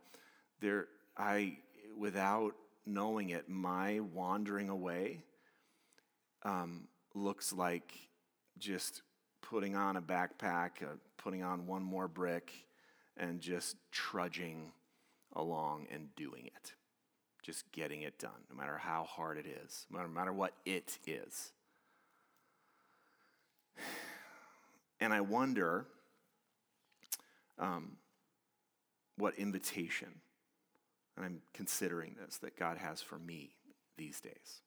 there, 0.60 0.88
I, 1.18 1.58
without 1.98 2.54
knowing 2.86 3.30
it, 3.30 3.48
my 3.48 4.00
wandering 4.00 4.70
away 4.70 5.24
um, 6.44 6.88
looks 7.14 7.54
like 7.54 7.94
just 8.58 9.02
putting 9.42 9.76
on 9.76 9.98
a 9.98 10.02
backpack, 10.02 10.82
uh, 10.82 10.96
putting 11.18 11.44
on 11.44 11.68
one 11.68 11.84
more 11.84 12.08
brick, 12.08 12.52
and 13.18 13.40
just 13.40 13.78
trudging 13.92 14.72
along 15.36 15.88
and 15.92 16.16
doing 16.16 16.46
it. 16.46 16.74
Just 17.42 17.72
getting 17.72 18.04
it 18.04 18.18
done, 18.18 18.32
no 18.50 18.56
matter 18.56 18.78
how 18.78 19.04
hard 19.04 19.38
it 19.38 19.46
is, 19.46 19.86
no 19.92 20.08
matter 20.08 20.32
what 20.32 20.54
it 20.66 20.98
is. 21.06 21.52
And 25.02 25.14
I 25.14 25.20
wonder 25.20 25.86
um, 27.60 27.98
what 29.18 29.36
invitation, 29.36 30.08
and 31.18 31.26
I'm 31.26 31.42
considering 31.54 32.16
this, 32.18 32.38
that 32.38 32.58
God 32.58 32.78
has 32.78 33.02
for 33.02 33.20
me 33.20 33.56
these 33.98 34.22
days. 34.22 34.62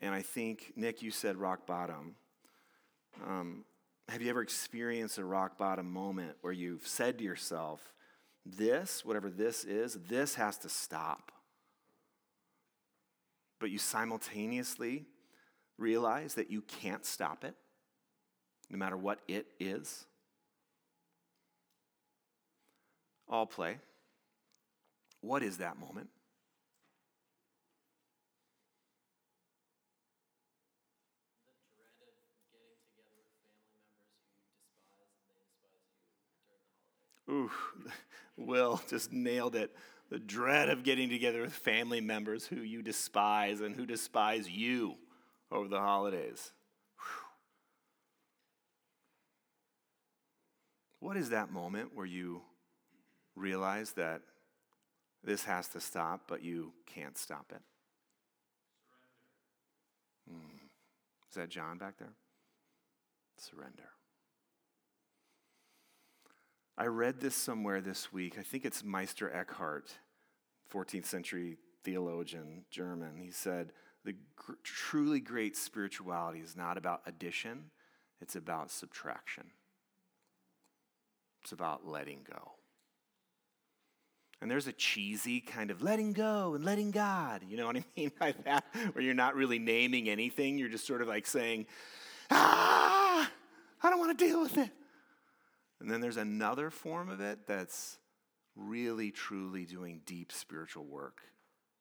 And 0.00 0.14
I 0.14 0.22
think, 0.22 0.72
Nick, 0.76 1.02
you 1.02 1.10
said 1.10 1.36
rock 1.36 1.66
bottom. 1.66 2.16
Um, 3.26 3.64
have 4.08 4.22
you 4.22 4.30
ever 4.30 4.42
experienced 4.42 5.18
a 5.18 5.24
rock 5.24 5.58
bottom 5.58 5.90
moment 5.90 6.36
where 6.40 6.52
you've 6.52 6.86
said 6.86 7.18
to 7.18 7.24
yourself, 7.24 7.80
this, 8.44 9.04
whatever 9.04 9.28
this 9.28 9.64
is, 9.64 9.98
this 10.08 10.36
has 10.36 10.58
to 10.58 10.68
stop? 10.68 11.32
But 13.58 13.70
you 13.70 13.78
simultaneously 13.78 15.06
realize 15.78 16.34
that 16.34 16.50
you 16.50 16.62
can't 16.62 17.04
stop 17.04 17.44
it, 17.44 17.54
no 18.70 18.78
matter 18.78 18.96
what 18.96 19.20
it 19.26 19.46
is? 19.58 20.04
I'll 23.28 23.46
play. 23.46 23.78
What 25.20 25.42
is 25.42 25.58
that 25.58 25.78
moment? 25.78 26.08
Ooh, 37.28 37.50
Will 38.36 38.80
just 38.88 39.12
nailed 39.12 39.56
it. 39.56 39.74
The 40.10 40.18
dread 40.18 40.68
of 40.68 40.84
getting 40.84 41.08
together 41.08 41.42
with 41.42 41.52
family 41.52 42.00
members 42.00 42.46
who 42.46 42.60
you 42.60 42.80
despise 42.82 43.60
and 43.60 43.74
who 43.74 43.84
despise 43.86 44.48
you 44.48 44.94
over 45.50 45.68
the 45.68 45.80
holidays. 45.80 46.52
Whew. 51.00 51.08
What 51.08 51.16
is 51.16 51.30
that 51.30 51.50
moment 51.50 51.90
where 51.94 52.06
you 52.06 52.42
realize 53.34 53.92
that 53.92 54.22
this 55.24 55.44
has 55.44 55.66
to 55.68 55.80
stop, 55.80 56.22
but 56.28 56.44
you 56.44 56.72
can't 56.86 57.18
stop 57.18 57.50
it? 57.50 57.62
Mm. 60.32 60.60
Is 61.28 61.34
that 61.34 61.48
John 61.48 61.78
back 61.78 61.98
there? 61.98 62.14
Surrender. 63.38 63.90
I 66.78 66.86
read 66.86 67.20
this 67.20 67.34
somewhere 67.34 67.80
this 67.80 68.12
week. 68.12 68.36
I 68.38 68.42
think 68.42 68.66
it's 68.66 68.84
Meister 68.84 69.34
Eckhart, 69.34 69.90
14th 70.70 71.06
century 71.06 71.56
theologian, 71.84 72.64
German. 72.70 73.16
He 73.16 73.30
said, 73.30 73.72
The 74.04 74.14
gr- 74.34 74.52
truly 74.62 75.20
great 75.20 75.56
spirituality 75.56 76.40
is 76.40 76.54
not 76.54 76.76
about 76.76 77.00
addition, 77.06 77.70
it's 78.20 78.36
about 78.36 78.70
subtraction. 78.70 79.44
It's 81.42 81.52
about 81.52 81.86
letting 81.86 82.26
go. 82.28 82.52
And 84.42 84.50
there's 84.50 84.66
a 84.66 84.72
cheesy 84.72 85.40
kind 85.40 85.70
of 85.70 85.80
letting 85.80 86.12
go 86.12 86.54
and 86.54 86.64
letting 86.64 86.90
God, 86.90 87.42
you 87.48 87.56
know 87.56 87.66
what 87.66 87.76
I 87.76 87.84
mean 87.96 88.10
by 88.18 88.34
that? 88.44 88.64
Where 88.92 89.02
you're 89.02 89.14
not 89.14 89.34
really 89.34 89.58
naming 89.58 90.10
anything, 90.10 90.58
you're 90.58 90.68
just 90.68 90.86
sort 90.86 91.00
of 91.00 91.08
like 91.08 91.26
saying, 91.26 91.66
ah, 92.30 93.30
I 93.82 93.90
don't 93.90 93.98
want 93.98 94.18
to 94.18 94.26
deal 94.26 94.42
with 94.42 94.58
it. 94.58 94.70
And 95.80 95.90
then 95.90 96.00
there's 96.00 96.16
another 96.16 96.70
form 96.70 97.08
of 97.08 97.20
it 97.20 97.46
that's 97.46 97.98
really, 98.54 99.10
truly 99.10 99.64
doing 99.64 100.00
deep 100.06 100.32
spiritual 100.32 100.84
work 100.84 101.20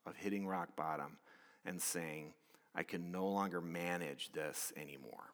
of 0.05 0.17
hitting 0.17 0.45
rock 0.45 0.75
bottom 0.75 1.17
and 1.65 1.81
saying, 1.81 2.33
I 2.75 2.83
can 2.83 3.11
no 3.11 3.27
longer 3.27 3.61
manage 3.61 4.31
this 4.33 4.73
anymore. 4.75 5.31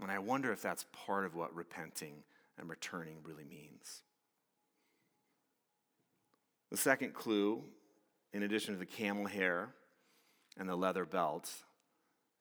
And 0.00 0.10
I 0.10 0.18
wonder 0.18 0.52
if 0.52 0.62
that's 0.62 0.84
part 0.92 1.24
of 1.24 1.34
what 1.34 1.54
repenting 1.54 2.22
and 2.58 2.68
returning 2.68 3.16
really 3.24 3.44
means. 3.44 4.02
The 6.70 6.76
second 6.76 7.14
clue, 7.14 7.64
in 8.32 8.42
addition 8.42 8.74
to 8.74 8.78
the 8.78 8.86
camel 8.86 9.26
hair 9.26 9.70
and 10.58 10.68
the 10.68 10.76
leather 10.76 11.06
belt, 11.06 11.50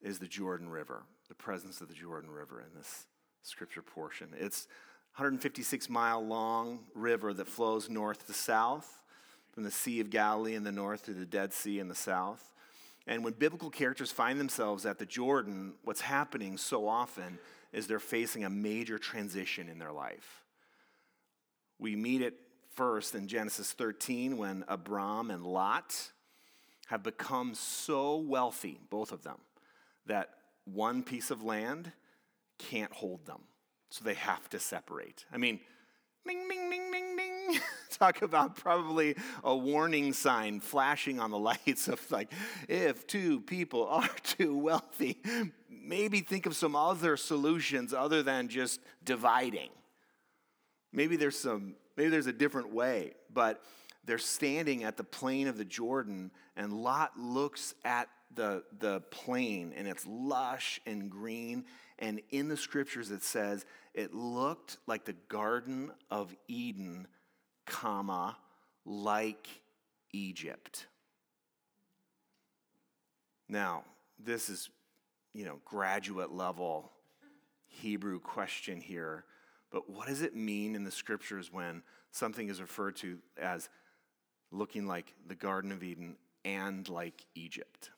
is 0.02 0.20
the 0.20 0.28
Jordan 0.28 0.70
River, 0.70 1.04
the 1.30 1.36
presence 1.36 1.82
of 1.82 1.88
the 1.88 1.94
Jordan 1.94 2.30
River 2.30 2.62
in 2.62 2.78
this 2.78 3.08
scripture 3.48 3.82
portion. 3.82 4.30
It's 4.38 4.68
156 5.16 5.90
mile 5.90 6.24
long 6.26 6.80
river 6.94 7.34
that 7.34 7.48
flows 7.48 7.90
north 7.90 8.28
to 8.28 8.34
south 8.34 9.04
from 9.52 9.64
the 9.64 9.72
Sea 9.72 10.00
of 10.00 10.10
Galilee 10.10 10.54
in 10.54 10.64
the 10.64 10.72
north 10.72 11.06
to 11.06 11.14
the 11.14 11.26
Dead 11.26 11.54
Sea 11.54 11.80
in 11.80 11.88
the 11.88 11.96
south. 11.96 12.54
And 13.08 13.24
when 13.24 13.34
biblical 13.34 13.70
characters 13.70 14.12
find 14.12 14.40
themselves 14.40 14.86
at 14.86 15.00
the 15.00 15.06
Jordan, 15.06 15.74
what's 15.84 16.02
happening 16.02 16.58
so 16.58 16.88
often 16.88 17.40
is 17.72 17.88
they're 17.88 18.00
facing 18.00 18.44
a 18.44 18.50
major 18.50 19.00
transition 19.00 19.70
in 19.70 19.80
their 19.80 19.94
life. 19.94 20.44
We 21.80 21.96
meet 21.96 22.22
it 22.22 22.36
first 22.76 23.16
in 23.16 23.28
Genesis 23.28 23.72
13 23.72 24.38
when 24.38 24.66
Abram 24.68 25.32
and 25.32 25.44
Lot 25.46 26.12
have 26.88 27.02
become 27.02 27.56
so 27.56 28.18
wealthy, 28.18 28.80
both 28.90 29.12
of 29.12 29.24
them, 29.24 29.38
that 30.06 30.30
one 30.66 31.02
piece 31.02 31.32
of 31.32 31.44
land 31.44 31.92
can't 32.58 32.92
hold 32.92 33.26
them. 33.26 33.42
So 33.90 34.04
they 34.04 34.16
have 34.16 34.50
to 34.50 34.60
separate. 34.60 35.26
I 35.32 35.38
mean. 35.38 35.60
Talk 37.90 38.22
about 38.22 38.58
probably 38.58 39.16
a 39.44 39.56
warning 39.56 40.12
sign 40.12 40.60
flashing 40.60 41.20
on 41.20 41.32
the 41.32 41.40
lights 41.52 41.88
of 41.88 42.00
like, 42.12 42.32
if 42.68 43.08
two 43.08 43.40
people 43.42 43.88
are 43.90 44.10
too 44.24 44.58
wealthy, 44.58 45.22
maybe 45.70 46.20
think 46.20 46.46
of 46.46 46.56
some 46.56 46.76
other 46.76 47.18
solutions 47.18 47.94
other 47.94 48.24
than 48.24 48.50
just 48.50 48.82
dividing. 49.04 49.70
Maybe 50.92 51.16
there's 51.16 51.40
some, 51.40 51.76
maybe 51.96 52.10
there's 52.10 52.28
a 52.28 52.34
different 52.34 52.74
way, 52.74 53.14
but 53.34 53.62
they're 54.06 54.18
standing 54.18 54.84
at 54.84 54.98
the 54.98 55.04
plain 55.04 55.48
of 55.48 55.58
the 55.58 55.66
Jordan, 55.66 56.32
and 56.56 56.74
Lot 56.74 57.20
looks 57.20 57.74
at 57.84 58.08
the, 58.34 58.64
the 58.80 59.02
plain, 59.12 59.74
and 59.76 59.88
it's 59.88 60.06
lush 60.08 60.80
and 60.86 61.10
green, 61.10 61.66
and 62.00 62.22
in 62.30 62.48
the 62.48 62.58
scriptures, 62.58 63.12
it 63.12 63.24
says 63.24 63.66
it 63.94 64.14
looked 64.14 64.78
like 64.86 65.06
the 65.06 65.16
Garden 65.30 65.92
of 66.12 66.36
Eden, 66.48 67.08
comma, 67.66 68.38
like 68.86 69.48
Egypt. 70.14 70.88
Now, 73.50 73.84
this 74.20 74.50
is, 74.50 74.70
you 75.34 75.46
know, 75.46 75.60
graduate 75.66 76.32
level 76.32 76.92
Hebrew 77.68 78.20
question 78.20 78.82
here, 78.82 79.26
but 79.72 79.90
what 79.90 80.08
does 80.08 80.22
it 80.22 80.36
mean 80.36 80.76
in 80.76 80.84
the 80.84 80.92
scriptures 80.92 81.52
when 81.52 81.84
something 82.12 82.50
is 82.50 82.62
referred 82.62 82.96
to 82.98 83.20
as 83.40 83.70
looking 84.52 84.88
like 84.88 85.14
the 85.28 85.36
Garden 85.36 85.72
of 85.72 85.84
Eden 85.84 86.18
and 86.46 86.88
like 86.90 87.26
Egypt? 87.36 87.92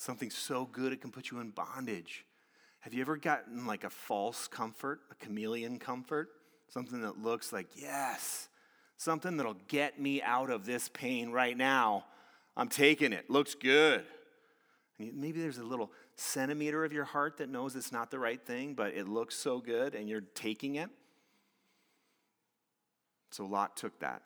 Something 0.00 0.30
so 0.30 0.64
good 0.64 0.94
it 0.94 1.00
can 1.02 1.10
put 1.10 1.30
you 1.30 1.40
in 1.40 1.50
bondage. 1.50 2.24
Have 2.80 2.94
you 2.94 3.02
ever 3.02 3.18
gotten 3.18 3.66
like 3.66 3.84
a 3.84 3.90
false 3.90 4.48
comfort, 4.48 5.00
a 5.10 5.14
chameleon 5.14 5.78
comfort? 5.78 6.30
Something 6.68 7.02
that 7.02 7.20
looks 7.20 7.52
like, 7.52 7.66
yes, 7.76 8.48
something 8.96 9.36
that'll 9.36 9.58
get 9.68 10.00
me 10.00 10.22
out 10.22 10.48
of 10.48 10.64
this 10.64 10.88
pain 10.88 11.30
right 11.30 11.56
now. 11.56 12.06
I'm 12.56 12.68
taking 12.68 13.12
it. 13.12 13.28
Looks 13.28 13.54
good. 13.54 14.04
Maybe 14.98 15.42
there's 15.42 15.58
a 15.58 15.64
little 15.64 15.92
centimeter 16.16 16.82
of 16.84 16.92
your 16.94 17.04
heart 17.04 17.36
that 17.36 17.50
knows 17.50 17.76
it's 17.76 17.92
not 17.92 18.10
the 18.10 18.18
right 18.18 18.40
thing, 18.42 18.72
but 18.72 18.94
it 18.94 19.06
looks 19.06 19.34
so 19.34 19.60
good 19.60 19.94
and 19.94 20.08
you're 20.08 20.22
taking 20.34 20.76
it. 20.76 20.88
So 23.32 23.44
Lot 23.44 23.76
took 23.76 24.00
that. 24.00 24.22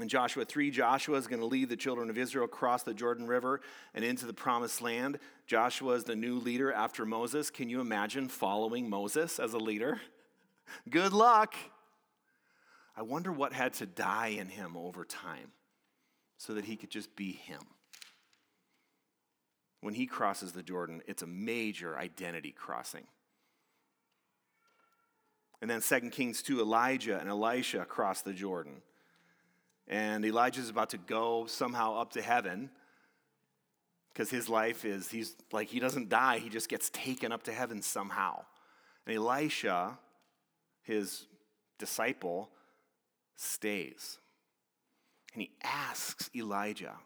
In 0.00 0.08
Joshua 0.08 0.44
3, 0.44 0.70
Joshua 0.70 1.16
is 1.16 1.26
going 1.26 1.40
to 1.40 1.46
lead 1.46 1.68
the 1.68 1.76
children 1.76 2.08
of 2.08 2.16
Israel 2.16 2.44
across 2.44 2.84
the 2.84 2.94
Jordan 2.94 3.26
River 3.26 3.60
and 3.94 4.04
into 4.04 4.26
the 4.26 4.32
promised 4.32 4.80
land. 4.80 5.18
Joshua 5.46 5.94
is 5.94 6.04
the 6.04 6.14
new 6.14 6.38
leader 6.38 6.72
after 6.72 7.04
Moses. 7.04 7.50
Can 7.50 7.68
you 7.68 7.80
imagine 7.80 8.28
following 8.28 8.88
Moses 8.88 9.40
as 9.40 9.54
a 9.54 9.58
leader? 9.58 10.00
Good 10.90 11.12
luck. 11.12 11.54
I 12.96 13.02
wonder 13.02 13.32
what 13.32 13.52
had 13.52 13.72
to 13.74 13.86
die 13.86 14.36
in 14.38 14.48
him 14.48 14.76
over 14.76 15.04
time 15.04 15.50
so 16.36 16.54
that 16.54 16.64
he 16.64 16.76
could 16.76 16.90
just 16.90 17.16
be 17.16 17.32
him. 17.32 17.60
When 19.80 19.94
he 19.94 20.06
crosses 20.06 20.52
the 20.52 20.62
Jordan, 20.62 21.02
it's 21.06 21.22
a 21.22 21.26
major 21.26 21.98
identity 21.98 22.52
crossing. 22.52 23.06
And 25.60 25.68
then 25.68 25.80
2 25.80 26.10
Kings 26.10 26.40
2, 26.42 26.60
Elijah 26.60 27.18
and 27.18 27.28
Elisha 27.28 27.84
cross 27.84 28.22
the 28.22 28.32
Jordan. 28.32 28.82
And 29.88 30.24
Elijah 30.24 30.60
is 30.60 30.68
about 30.68 30.90
to 30.90 30.98
go 30.98 31.46
somehow 31.46 31.96
up 31.96 32.12
to 32.12 32.22
heaven 32.22 32.70
because 34.12 34.30
his 34.30 34.48
life 34.48 34.84
is, 34.84 35.08
he's 35.08 35.34
like, 35.52 35.68
he 35.68 35.80
doesn't 35.80 36.08
die, 36.08 36.38
he 36.40 36.50
just 36.50 36.68
gets 36.68 36.90
taken 36.90 37.32
up 37.32 37.44
to 37.44 37.52
heaven 37.52 37.80
somehow. 37.80 38.44
And 39.06 39.16
Elisha, 39.16 39.98
his 40.82 41.26
disciple, 41.78 42.50
stays. 43.36 44.18
And 45.32 45.42
he 45.42 45.52
asks 45.62 46.28
Elijah, 46.34 46.96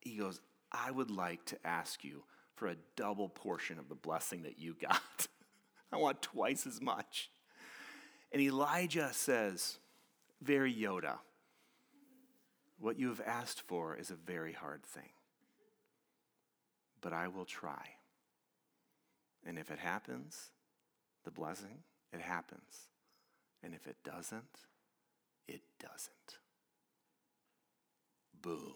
he 0.00 0.16
goes, 0.16 0.40
I 0.72 0.90
would 0.90 1.10
like 1.10 1.44
to 1.46 1.58
ask 1.64 2.02
you 2.02 2.24
for 2.56 2.68
a 2.68 2.76
double 2.96 3.28
portion 3.28 3.78
of 3.78 3.88
the 3.88 3.94
blessing 3.94 4.42
that 4.42 4.58
you 4.58 4.74
got. 4.80 5.28
I 5.92 5.98
want 5.98 6.22
twice 6.22 6.66
as 6.66 6.80
much. 6.80 7.30
And 8.32 8.42
Elijah 8.42 9.10
says, 9.12 9.78
very 10.42 10.74
Yoda, 10.74 11.18
what 12.78 12.98
you 12.98 13.08
have 13.08 13.22
asked 13.24 13.62
for 13.62 13.96
is 13.96 14.10
a 14.10 14.14
very 14.14 14.52
hard 14.52 14.82
thing, 14.82 15.10
but 17.00 17.12
I 17.12 17.28
will 17.28 17.44
try. 17.44 17.96
And 19.46 19.58
if 19.58 19.70
it 19.70 19.78
happens, 19.78 20.50
the 21.24 21.30
blessing, 21.30 21.82
it 22.12 22.20
happens. 22.20 22.88
And 23.62 23.74
if 23.74 23.86
it 23.86 23.96
doesn't, 24.04 24.42
it 25.48 25.62
doesn't. 25.80 26.38
Boom. 28.42 28.74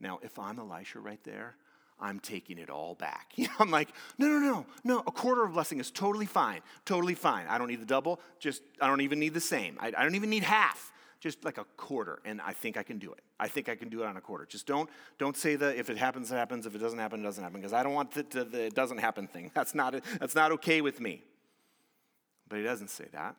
Now, 0.00 0.20
if 0.22 0.38
I'm 0.38 0.58
Elisha 0.58 1.00
right 1.00 1.22
there, 1.24 1.56
I'm 1.98 2.20
taking 2.20 2.58
it 2.58 2.70
all 2.70 2.94
back. 2.94 3.32
I'm 3.58 3.70
like, 3.70 3.88
no, 4.18 4.26
no, 4.26 4.38
no, 4.38 4.66
no. 4.82 4.98
A 5.00 5.12
quarter 5.12 5.44
of 5.44 5.52
blessing 5.52 5.80
is 5.80 5.90
totally 5.90 6.26
fine, 6.26 6.60
totally 6.84 7.14
fine. 7.14 7.46
I 7.48 7.58
don't 7.58 7.68
need 7.68 7.80
the 7.80 7.86
double. 7.86 8.20
Just 8.38 8.62
I 8.80 8.86
don't 8.86 9.00
even 9.00 9.18
need 9.18 9.34
the 9.34 9.40
same. 9.40 9.78
I, 9.80 9.88
I 9.96 10.02
don't 10.02 10.14
even 10.14 10.30
need 10.30 10.42
half. 10.42 10.92
Just 11.20 11.44
like 11.44 11.58
a 11.58 11.64
quarter, 11.76 12.20
and 12.24 12.40
I 12.40 12.52
think 12.52 12.76
I 12.76 12.82
can 12.82 12.98
do 12.98 13.12
it. 13.12 13.20
I 13.40 13.48
think 13.48 13.68
I 13.68 13.76
can 13.76 13.88
do 13.88 14.02
it 14.02 14.06
on 14.06 14.16
a 14.16 14.20
quarter. 14.20 14.44
Just 14.44 14.66
don't 14.66 14.90
don't 15.18 15.36
say 15.36 15.56
that 15.56 15.76
if 15.76 15.88
it 15.88 15.96
happens, 15.96 16.30
it 16.30 16.34
happens. 16.34 16.66
If 16.66 16.74
it 16.74 16.78
doesn't 16.78 16.98
happen, 16.98 17.20
it 17.20 17.22
doesn't 17.22 17.42
happen. 17.42 17.60
Because 17.60 17.72
I 17.72 17.82
don't 17.82 17.94
want 17.94 18.12
the, 18.12 18.22
the, 18.24 18.44
the 18.44 18.62
it 18.66 18.74
doesn't 18.74 18.98
happen 18.98 19.26
thing. 19.26 19.50
That's 19.54 19.74
not 19.74 19.94
that's 20.18 20.34
not 20.34 20.52
okay 20.52 20.80
with 20.80 21.00
me. 21.00 21.22
But 22.48 22.58
he 22.58 22.64
doesn't 22.64 22.90
say 22.90 23.06
that 23.12 23.36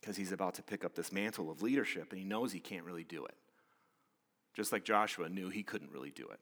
because 0.00 0.16
he's 0.16 0.32
about 0.32 0.54
to 0.54 0.62
pick 0.62 0.84
up 0.84 0.94
this 0.94 1.12
mantle 1.12 1.50
of 1.50 1.60
leadership, 1.60 2.10
and 2.10 2.18
he 2.18 2.24
knows 2.24 2.52
he 2.52 2.60
can't 2.60 2.84
really 2.84 3.04
do 3.04 3.24
it. 3.24 3.34
Just 4.54 4.72
like 4.72 4.84
Joshua 4.84 5.28
knew 5.28 5.48
he 5.48 5.62
couldn't 5.62 5.90
really 5.92 6.10
do 6.10 6.28
it. 6.28 6.40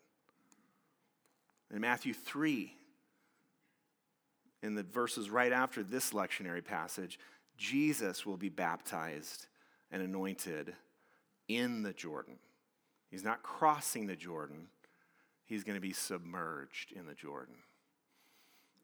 In 1.74 1.80
Matthew 1.80 2.12
3, 2.12 2.72
in 4.62 4.74
the 4.74 4.82
verses 4.82 5.30
right 5.30 5.52
after 5.52 5.82
this 5.82 6.12
lectionary 6.12 6.64
passage, 6.64 7.18
Jesus 7.56 8.24
will 8.24 8.36
be 8.36 8.48
baptized 8.48 9.46
and 9.90 10.02
anointed 10.02 10.74
in 11.48 11.82
the 11.82 11.92
Jordan. 11.92 12.36
He's 13.10 13.24
not 13.24 13.42
crossing 13.42 14.06
the 14.06 14.16
Jordan, 14.16 14.68
he's 15.46 15.64
going 15.64 15.76
to 15.76 15.80
be 15.80 15.92
submerged 15.92 16.92
in 16.92 17.06
the 17.06 17.14
Jordan. 17.14 17.56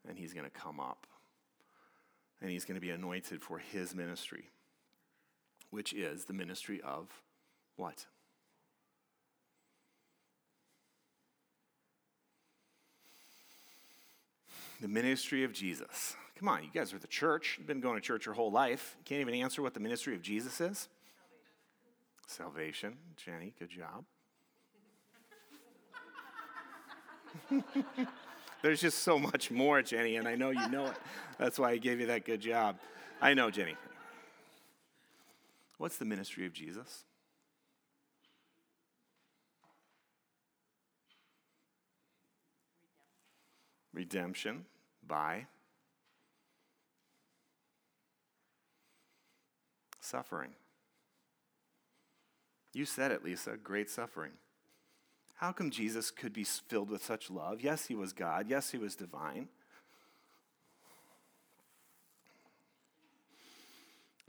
And 0.07 0.17
he's 0.17 0.33
going 0.33 0.45
to 0.45 0.51
come 0.51 0.81
up. 0.81 1.07
And 2.41 2.51
he's 2.51 2.65
going 2.65 2.75
to 2.75 2.81
be 2.81 2.89
anointed 2.89 3.41
for 3.41 3.57
his 3.57 3.95
ministry, 3.95 4.49
which 5.69 5.93
is 5.93 6.25
the 6.25 6.33
ministry 6.33 6.81
of 6.81 7.07
what? 7.77 8.05
the 14.83 14.89
ministry 14.89 15.45
of 15.45 15.53
Jesus. 15.53 16.17
Come 16.37 16.49
on, 16.49 16.63
you 16.63 16.69
guys 16.73 16.93
are 16.93 16.99
the 16.99 17.07
church. 17.07 17.55
You've 17.57 17.67
been 17.67 17.79
going 17.79 17.95
to 17.95 18.01
church 18.01 18.25
your 18.25 18.35
whole 18.35 18.51
life. 18.51 18.95
You 18.99 19.03
can't 19.05 19.21
even 19.21 19.35
answer 19.35 19.61
what 19.61 19.73
the 19.73 19.79
ministry 19.79 20.15
of 20.15 20.21
Jesus 20.21 20.59
is? 20.59 20.89
Salvation. 22.27 22.95
Salvation. 22.95 22.97
Jenny, 23.17 23.53
good 23.59 23.69
job. 23.69 24.03
There's 28.61 28.81
just 28.81 28.99
so 28.99 29.19
much 29.19 29.51
more, 29.51 29.81
Jenny, 29.81 30.15
and 30.15 30.27
I 30.27 30.35
know 30.35 30.49
you 30.51 30.67
know 30.69 30.85
it. 30.87 30.95
That's 31.37 31.59
why 31.59 31.71
I 31.71 31.77
gave 31.77 31.99
you 31.99 32.07
that 32.07 32.25
good 32.25 32.41
job. 32.41 32.77
I 33.21 33.33
know, 33.33 33.51
Jenny. 33.51 33.75
What's 35.77 35.97
the 35.97 36.05
ministry 36.05 36.45
of 36.45 36.53
Jesus? 36.53 37.03
Redemption 43.93 44.65
by 45.05 45.47
suffering. 50.03 50.51
You 52.73 52.85
said 52.85 53.11
it, 53.11 53.23
Lisa 53.23 53.57
great 53.57 53.89
suffering. 53.89 54.31
How 55.35 55.51
come 55.51 55.69
Jesus 55.69 56.09
could 56.11 56.33
be 56.33 56.43
filled 56.43 56.89
with 56.89 57.03
such 57.03 57.29
love? 57.29 57.61
Yes, 57.61 57.85
he 57.85 57.95
was 57.95 58.13
God. 58.13 58.47
Yes, 58.49 58.71
he 58.71 58.77
was 58.77 58.95
divine. 58.95 59.49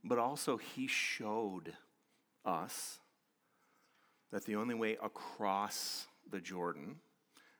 But 0.03 0.19
also, 0.19 0.59
he 0.59 0.87
showed 0.87 1.73
us 2.45 2.99
that 4.33 4.45
the 4.45 4.57
only 4.57 4.75
way 4.75 4.99
across 5.03 6.07
the 6.31 6.41
Jordan 6.41 6.97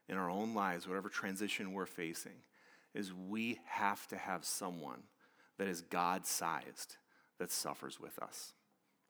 in 0.09 0.19
our 0.19 0.29
own 0.29 0.53
lives, 0.53 0.87
whatever 0.87 1.09
transition 1.09 1.73
we're 1.73 1.87
facing, 1.87 2.43
is 2.93 3.13
we 3.15 3.61
have 3.65 4.07
to 4.09 4.17
have 4.17 4.45
someone 4.45 5.05
that 5.57 5.69
is 5.69 5.81
God 5.81 6.27
sized 6.27 6.97
that 7.39 7.51
suffers 7.51 8.01
with 8.01 8.19
us, 8.19 8.53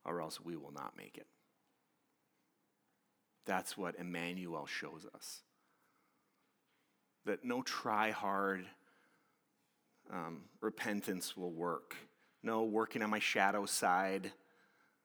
or 0.05 0.21
else 0.21 0.41
we 0.41 0.57
will 0.57 0.73
not 0.73 0.97
make 0.97 1.17
it. 1.17 1.27
That's 3.47 3.77
what 3.77 3.97
Emmanuel 3.99 4.67
shows 4.67 5.07
us. 5.15 5.43
That 7.27 7.45
no 7.45 7.63
try 7.63 8.11
hard 8.11 8.67
um, 10.13 10.43
repentance 10.61 11.37
will 11.37 11.53
work. 11.53 11.97
No 12.43 12.65
working 12.65 13.03
on 13.03 13.11
my 13.11 13.19
shadow 13.19 13.65
side, 13.67 14.33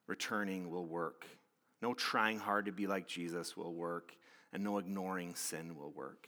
returning 0.07 0.69
will 0.69 0.85
work. 0.85 1.25
No 1.81 1.93
trying 1.93 2.39
hard 2.39 2.65
to 2.65 2.71
be 2.71 2.87
like 2.87 3.07
Jesus 3.07 3.55
will 3.55 3.73
work. 3.73 4.13
And 4.51 4.63
no 4.63 4.77
ignoring 4.77 5.35
sin 5.35 5.77
will 5.77 5.91
work. 5.91 6.27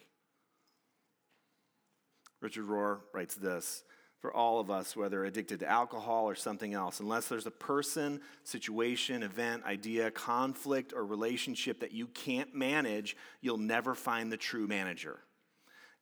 Richard 2.39 2.67
Rohr 2.67 2.99
writes 3.13 3.35
this 3.35 3.83
for 4.21 4.31
all 4.31 4.59
of 4.59 4.69
us, 4.69 4.95
whether 4.95 5.25
addicted 5.25 5.59
to 5.59 5.69
alcohol 5.69 6.25
or 6.25 6.35
something 6.35 6.75
else, 6.75 6.99
unless 6.99 7.27
there's 7.27 7.47
a 7.47 7.51
person, 7.51 8.21
situation, 8.43 9.23
event, 9.23 9.65
idea, 9.65 10.11
conflict, 10.11 10.93
or 10.95 11.03
relationship 11.03 11.79
that 11.79 11.91
you 11.91 12.05
can't 12.05 12.53
manage, 12.53 13.17
you'll 13.41 13.57
never 13.57 13.95
find 13.95 14.31
the 14.31 14.37
true 14.37 14.67
manager. 14.67 15.19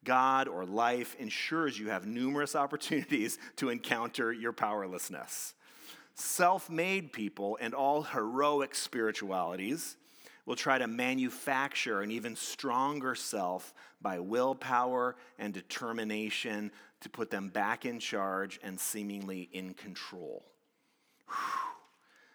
God 0.03 0.49
or 0.49 0.65
life 0.65 1.15
ensures 1.17 1.79
you 1.79 1.89
have 1.89 2.05
numerous 2.05 2.55
opportunities 2.57 3.37
to 3.55 3.69
encounter 3.69 4.33
your 4.33 4.51
powerlessness. 4.51 5.53
Self 6.13 6.69
made 6.69 7.13
people 7.13 7.57
and 7.61 7.73
all 7.73 8.03
heroic 8.03 8.75
spiritualities 8.75 9.95
will 10.45 10.55
try 10.55 10.77
to 10.77 10.87
manufacture 10.87 12.01
an 12.01 12.11
even 12.11 12.35
stronger 12.35 13.15
self 13.15 13.73
by 14.01 14.19
willpower 14.19 15.15
and 15.37 15.53
determination 15.53 16.71
to 17.01 17.09
put 17.09 17.29
them 17.29 17.49
back 17.49 17.85
in 17.85 17.99
charge 17.99 18.59
and 18.63 18.79
seemingly 18.79 19.49
in 19.51 19.73
control. 19.73 20.43
Whew. 21.27 21.69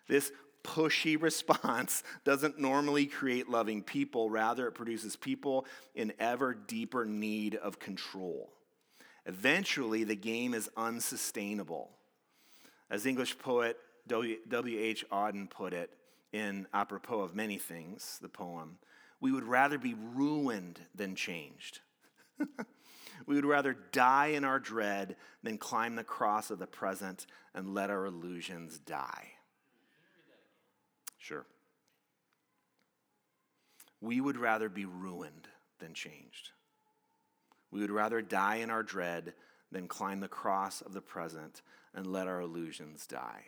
This 0.09 0.33
pushy 0.63 1.17
response 1.21 2.03
doesn't 2.25 2.59
normally 2.59 3.07
create 3.07 3.49
loving 3.49 3.83
people, 3.83 4.31
rather, 4.31 4.69
it 4.69 4.73
produces 4.73 5.17
people 5.17 5.67
in 5.95 6.13
ever 6.19 6.55
deeper 6.55 7.05
need 7.05 7.55
of 7.57 7.79
control. 7.79 8.51
Eventually, 9.27 10.05
the 10.05 10.17
game 10.17 10.55
is 10.55 10.69
unsustainable. 10.77 11.91
As 12.91 13.07
English 13.07 13.39
poet 13.39 13.79
W.H. 14.07 15.05
Auden 15.11 15.49
put 15.49 15.73
it, 15.73 15.91
in 16.33 16.67
apropos 16.75 17.21
of 17.21 17.35
many 17.35 17.59
things, 17.59 18.19
the 18.21 18.29
poem, 18.29 18.77
we 19.21 19.31
would 19.31 19.45
rather 19.45 19.79
be 19.79 19.95
ruined 20.15 20.81
than 20.95 21.15
changed. 21.15 21.79
we 23.27 23.35
would 23.35 23.45
rather 23.45 23.77
die 23.93 24.29
in 24.29 24.45
our 24.45 24.59
dread 24.59 25.17
than 25.43 25.59
climb 25.59 25.95
the 25.97 26.05
cross 26.05 26.51
of 26.51 26.59
the 26.59 26.67
present 26.67 27.27
and 27.55 27.75
let 27.75 27.91
our 27.91 28.07
illusions 28.07 28.79
die. 28.79 29.29
Sure. 31.19 31.47
we 34.05 34.21
would 34.21 34.37
rather 34.37 34.69
be 34.69 34.85
ruined 34.85 35.49
than 35.79 35.95
changed. 35.95 36.51
We 37.71 37.81
would 37.81 37.91
rather 37.91 38.21
die 38.21 38.57
in 38.57 38.71
our 38.71 38.83
dread 38.83 39.33
than 39.73 39.89
climb 39.89 40.21
the 40.21 40.29
cross 40.29 40.83
of 40.83 40.93
the 40.93 41.01
present 41.01 41.63
and 41.95 42.07
let 42.07 42.29
our 42.29 42.41
illusions 42.41 43.07
die. 43.07 43.45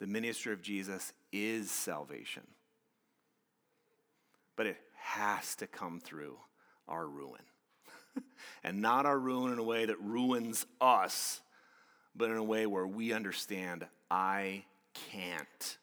The 0.00 0.06
ministry 0.06 0.52
of 0.52 0.62
Jesus 0.62 1.12
is 1.32 1.70
salvation, 1.70 2.44
but 4.56 4.66
it 4.66 4.78
has 4.96 5.54
to 5.56 5.66
come 5.66 6.00
through 6.00 6.38
our 6.88 7.06
ruin. 7.06 7.42
and 8.64 8.80
not 8.80 9.06
our 9.06 9.18
ruin 9.18 9.52
in 9.52 9.58
a 9.58 9.62
way 9.62 9.86
that 9.86 10.00
ruins 10.00 10.66
us, 10.80 11.40
but 12.14 12.30
in 12.30 12.36
a 12.36 12.44
way 12.44 12.66
where 12.66 12.86
we 12.86 13.12
understand 13.12 13.86
I 14.10 14.64
can't. 15.10 15.78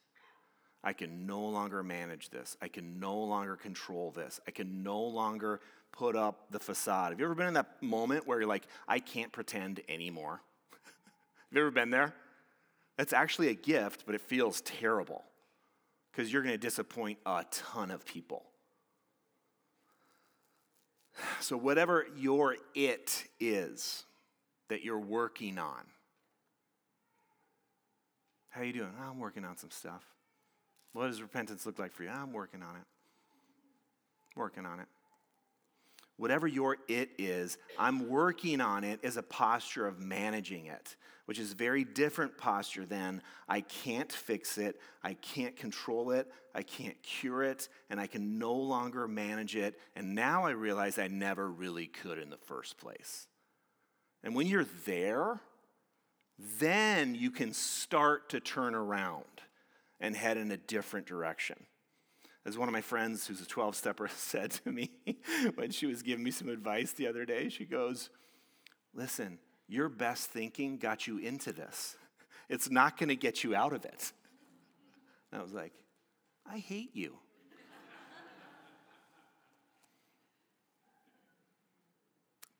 I 0.83 0.93
can 0.93 1.27
no 1.27 1.41
longer 1.41 1.83
manage 1.83 2.29
this. 2.29 2.57
I 2.61 2.67
can 2.67 2.99
no 2.99 3.17
longer 3.19 3.55
control 3.55 4.11
this. 4.11 4.39
I 4.47 4.51
can 4.51 4.83
no 4.83 4.99
longer 5.01 5.59
put 5.91 6.15
up 6.15 6.47
the 6.49 6.59
facade. 6.59 7.11
Have 7.11 7.19
you 7.19 7.25
ever 7.25 7.35
been 7.35 7.47
in 7.47 7.53
that 7.53 7.81
moment 7.83 8.25
where 8.25 8.39
you're 8.39 8.47
like, 8.47 8.65
I 8.87 8.99
can't 8.99 9.31
pretend 9.31 9.81
anymore? 9.87 10.41
Have 10.83 11.51
you 11.51 11.61
ever 11.61 11.71
been 11.71 11.91
there? 11.91 12.13
That's 12.97 13.13
actually 13.13 13.49
a 13.49 13.53
gift, 13.53 14.03
but 14.05 14.15
it 14.15 14.21
feels 14.21 14.61
terrible 14.61 15.23
because 16.11 16.31
you're 16.31 16.41
going 16.41 16.53
to 16.53 16.57
disappoint 16.57 17.19
a 17.25 17.45
ton 17.51 17.91
of 17.91 18.05
people. 18.05 18.45
So, 21.39 21.57
whatever 21.57 22.05
your 22.15 22.55
it 22.73 23.25
is 23.39 24.03
that 24.69 24.83
you're 24.83 24.99
working 24.99 25.57
on, 25.57 25.83
how 28.49 28.61
are 28.61 28.63
you 28.65 28.73
doing? 28.73 28.93
I'm 29.01 29.19
working 29.19 29.45
on 29.45 29.57
some 29.57 29.71
stuff. 29.71 30.03
What 30.93 31.07
does 31.07 31.21
repentance 31.21 31.65
look 31.65 31.79
like 31.79 31.93
for 31.93 32.03
you? 32.03 32.09
I'm 32.09 32.33
working 32.33 32.61
on 32.61 32.75
it. 32.75 32.83
Working 34.35 34.65
on 34.65 34.79
it. 34.79 34.87
Whatever 36.21 36.45
your 36.45 36.77
it 36.87 37.09
is, 37.17 37.57
I'm 37.79 38.07
working 38.07 38.61
on 38.61 38.83
it 38.83 38.99
as 39.03 39.17
a 39.17 39.23
posture 39.23 39.87
of 39.87 39.99
managing 39.99 40.67
it, 40.67 40.95
which 41.25 41.39
is 41.39 41.53
a 41.53 41.55
very 41.55 41.83
different 41.83 42.37
posture 42.37 42.85
than 42.85 43.23
I 43.49 43.61
can't 43.61 44.11
fix 44.11 44.59
it, 44.59 44.79
I 45.03 45.15
can't 45.15 45.55
control 45.55 46.11
it, 46.11 46.31
I 46.53 46.61
can't 46.61 47.01
cure 47.01 47.41
it, 47.41 47.69
and 47.89 47.99
I 47.99 48.05
can 48.05 48.37
no 48.37 48.53
longer 48.53 49.07
manage 49.07 49.55
it. 49.55 49.79
And 49.95 50.13
now 50.13 50.45
I 50.45 50.51
realize 50.51 50.99
I 50.99 51.07
never 51.07 51.49
really 51.49 51.87
could 51.87 52.19
in 52.19 52.29
the 52.29 52.37
first 52.37 52.77
place. 52.77 53.25
And 54.23 54.35
when 54.35 54.45
you're 54.45 54.67
there, 54.85 55.39
then 56.59 57.15
you 57.15 57.31
can 57.31 57.51
start 57.51 58.29
to 58.29 58.39
turn 58.39 58.75
around 58.75 59.25
and 59.99 60.15
head 60.15 60.37
in 60.37 60.51
a 60.51 60.57
different 60.57 61.07
direction. 61.07 61.65
As 62.45 62.57
one 62.57 62.67
of 62.67 62.73
my 62.73 62.81
friends 62.81 63.27
who's 63.27 63.41
a 63.41 63.45
12 63.45 63.75
stepper 63.75 64.07
said 64.15 64.51
to 64.51 64.71
me 64.71 64.91
when 65.55 65.71
she 65.71 65.85
was 65.85 66.01
giving 66.01 66.23
me 66.23 66.31
some 66.31 66.49
advice 66.49 66.93
the 66.93 67.07
other 67.07 67.25
day, 67.25 67.49
she 67.49 67.65
goes, 67.65 68.09
Listen, 68.93 69.39
your 69.67 69.87
best 69.87 70.29
thinking 70.29 70.77
got 70.77 71.07
you 71.07 71.17
into 71.17 71.53
this. 71.53 71.95
It's 72.49 72.69
not 72.69 72.97
going 72.97 73.07
to 73.07 73.15
get 73.15 73.43
you 73.43 73.55
out 73.55 73.71
of 73.71 73.85
it. 73.85 74.11
And 75.31 75.39
I 75.39 75.43
was 75.43 75.53
like, 75.53 75.71
I 76.45 76.57
hate 76.57 76.93
you. 76.93 77.17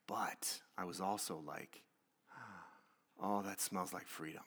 but 0.06 0.60
I 0.78 0.84
was 0.84 1.00
also 1.00 1.42
like, 1.46 1.82
ah, 2.30 2.64
oh, 3.20 3.42
that 3.42 3.60
smells 3.60 3.92
like 3.92 4.06
freedom. 4.06 4.42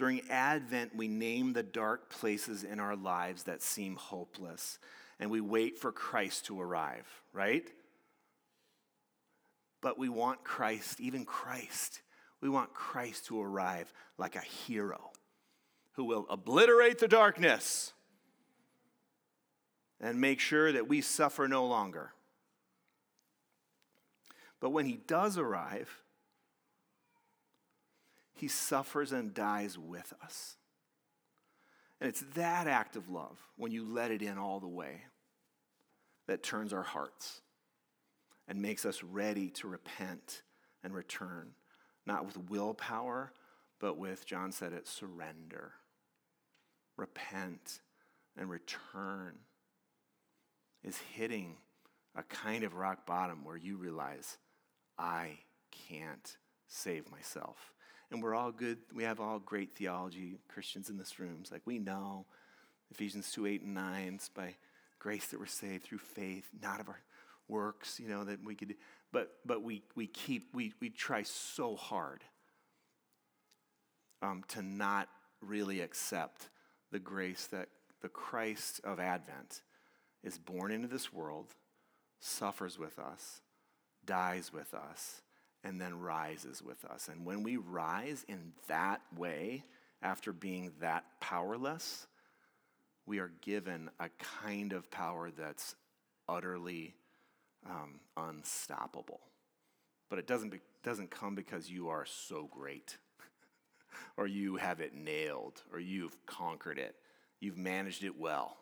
During 0.00 0.22
Advent, 0.30 0.96
we 0.96 1.08
name 1.08 1.52
the 1.52 1.62
dark 1.62 2.08
places 2.08 2.64
in 2.64 2.80
our 2.80 2.96
lives 2.96 3.42
that 3.42 3.60
seem 3.60 3.96
hopeless, 3.96 4.78
and 5.18 5.30
we 5.30 5.42
wait 5.42 5.76
for 5.78 5.92
Christ 5.92 6.46
to 6.46 6.58
arrive, 6.58 7.06
right? 7.34 7.68
But 9.82 9.98
we 9.98 10.08
want 10.08 10.42
Christ, 10.42 11.00
even 11.00 11.26
Christ, 11.26 12.00
we 12.40 12.48
want 12.48 12.72
Christ 12.72 13.26
to 13.26 13.42
arrive 13.42 13.92
like 14.16 14.36
a 14.36 14.40
hero 14.40 15.10
who 15.96 16.04
will 16.04 16.24
obliterate 16.30 16.98
the 16.98 17.06
darkness 17.06 17.92
and 20.00 20.18
make 20.18 20.40
sure 20.40 20.72
that 20.72 20.88
we 20.88 21.02
suffer 21.02 21.46
no 21.46 21.66
longer. 21.66 22.14
But 24.60 24.70
when 24.70 24.86
he 24.86 24.96
does 25.06 25.36
arrive, 25.36 26.00
he 28.32 28.48
suffers 28.48 29.12
and 29.12 29.34
dies 29.34 29.78
with 29.78 30.12
us. 30.22 30.56
And 32.00 32.08
it's 32.08 32.24
that 32.34 32.66
act 32.66 32.96
of 32.96 33.10
love, 33.10 33.38
when 33.56 33.72
you 33.72 33.84
let 33.84 34.10
it 34.10 34.22
in 34.22 34.38
all 34.38 34.60
the 34.60 34.68
way, 34.68 35.02
that 36.26 36.42
turns 36.42 36.72
our 36.72 36.82
hearts 36.82 37.42
and 38.48 38.62
makes 38.62 38.86
us 38.86 39.02
ready 39.02 39.50
to 39.50 39.68
repent 39.68 40.42
and 40.82 40.94
return, 40.94 41.50
not 42.06 42.24
with 42.24 42.50
willpower, 42.50 43.32
but 43.78 43.98
with, 43.98 44.26
John 44.26 44.52
said 44.52 44.72
it, 44.72 44.86
surrender. 44.86 45.72
Repent 46.96 47.80
and 48.36 48.48
return 48.48 49.34
is 50.82 50.96
hitting 51.14 51.56
a 52.16 52.22
kind 52.22 52.64
of 52.64 52.74
rock 52.74 53.06
bottom 53.06 53.44
where 53.44 53.56
you 53.56 53.76
realize, 53.76 54.38
I 54.98 55.38
can't 55.88 56.36
save 56.66 57.10
myself 57.10 57.72
and 58.10 58.22
we're 58.22 58.34
all 58.34 58.52
good. 58.52 58.78
We 58.94 59.04
have 59.04 59.20
all 59.20 59.38
great 59.38 59.72
theology, 59.72 60.38
Christians 60.48 60.90
in 60.90 60.96
this 60.96 61.18
room. 61.18 61.38
It's 61.40 61.52
like 61.52 61.62
we 61.64 61.78
know 61.78 62.26
Ephesians 62.90 63.30
2 63.32 63.46
8 63.46 63.62
and 63.62 63.74
9, 63.74 64.12
it's 64.14 64.28
by 64.28 64.54
grace 64.98 65.28
that 65.28 65.40
we're 65.40 65.46
saved 65.46 65.84
through 65.84 65.98
faith, 65.98 66.48
not 66.62 66.80
of 66.80 66.88
our 66.88 67.00
works, 67.48 68.00
you 68.00 68.08
know, 68.08 68.24
that 68.24 68.44
we 68.44 68.54
could, 68.54 68.74
but, 69.12 69.32
but 69.44 69.62
we, 69.62 69.82
we 69.94 70.06
keep, 70.06 70.54
we, 70.54 70.72
we 70.80 70.90
try 70.90 71.22
so 71.22 71.76
hard 71.76 72.22
um, 74.22 74.44
to 74.48 74.62
not 74.62 75.08
really 75.40 75.80
accept 75.80 76.48
the 76.92 76.98
grace 76.98 77.46
that 77.50 77.68
the 78.02 78.08
Christ 78.08 78.80
of 78.84 79.00
Advent 79.00 79.62
is 80.22 80.38
born 80.38 80.70
into 80.70 80.88
this 80.88 81.12
world, 81.12 81.54
suffers 82.20 82.78
with 82.78 82.98
us, 82.98 83.40
dies 84.04 84.52
with 84.52 84.74
us, 84.74 85.22
and 85.64 85.80
then 85.80 85.98
rises 85.98 86.62
with 86.62 86.84
us. 86.84 87.08
And 87.08 87.24
when 87.24 87.42
we 87.42 87.56
rise 87.56 88.24
in 88.28 88.52
that 88.68 89.02
way, 89.16 89.64
after 90.02 90.32
being 90.32 90.72
that 90.80 91.04
powerless, 91.20 92.06
we 93.06 93.18
are 93.18 93.32
given 93.42 93.90
a 93.98 94.08
kind 94.40 94.72
of 94.72 94.90
power 94.90 95.30
that's 95.30 95.74
utterly 96.28 96.94
um, 97.68 98.00
unstoppable. 98.16 99.20
But 100.08 100.18
it 100.18 100.26
doesn't, 100.26 100.50
be, 100.50 100.60
doesn't 100.82 101.10
come 101.10 101.34
because 101.34 101.70
you 101.70 101.88
are 101.88 102.06
so 102.06 102.48
great, 102.50 102.96
or 104.16 104.26
you 104.26 104.56
have 104.56 104.80
it 104.80 104.94
nailed, 104.94 105.62
or 105.72 105.78
you've 105.78 106.16
conquered 106.26 106.78
it, 106.78 106.96
you've 107.40 107.58
managed 107.58 108.04
it 108.04 108.18
well. 108.18 108.56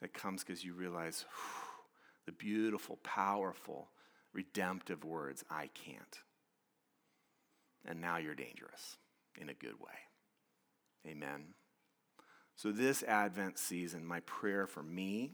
It 0.00 0.12
comes 0.12 0.42
because 0.42 0.64
you 0.64 0.74
realize 0.74 1.24
whew, 1.28 1.84
the 2.26 2.32
beautiful, 2.32 2.96
powerful, 3.04 3.88
redemptive 4.32 5.04
words 5.04 5.44
I 5.50 5.68
can't. 5.74 6.20
And 7.84 8.00
now 8.00 8.18
you're 8.18 8.34
dangerous 8.34 8.96
in 9.40 9.48
a 9.48 9.54
good 9.54 9.78
way. 9.80 11.10
Amen. 11.10 11.54
So, 12.54 12.70
this 12.70 13.02
Advent 13.02 13.58
season, 13.58 14.06
my 14.06 14.20
prayer 14.20 14.66
for 14.66 14.82
me 14.82 15.32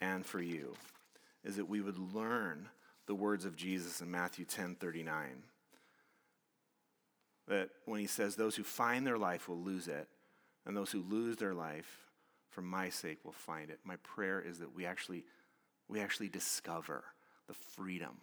and 0.00 0.26
for 0.26 0.42
you 0.42 0.74
is 1.42 1.56
that 1.56 1.68
we 1.68 1.80
would 1.80 1.98
learn 1.98 2.68
the 3.06 3.14
words 3.14 3.44
of 3.44 3.56
Jesus 3.56 4.00
in 4.00 4.10
Matthew 4.10 4.44
10 4.44 4.76
39. 4.76 5.42
That 7.48 7.70
when 7.86 8.00
he 8.00 8.06
says, 8.06 8.36
Those 8.36 8.56
who 8.56 8.62
find 8.62 9.06
their 9.06 9.18
life 9.18 9.48
will 9.48 9.60
lose 9.60 9.88
it, 9.88 10.08
and 10.66 10.76
those 10.76 10.92
who 10.92 11.02
lose 11.02 11.36
their 11.36 11.54
life 11.54 12.06
for 12.50 12.62
my 12.62 12.90
sake 12.90 13.18
will 13.24 13.32
find 13.32 13.70
it. 13.70 13.80
My 13.84 13.96
prayer 13.96 14.40
is 14.40 14.58
that 14.58 14.74
we 14.74 14.84
actually, 14.84 15.24
we 15.88 16.00
actually 16.00 16.28
discover 16.28 17.04
the 17.50 17.54
freedom 17.54 18.16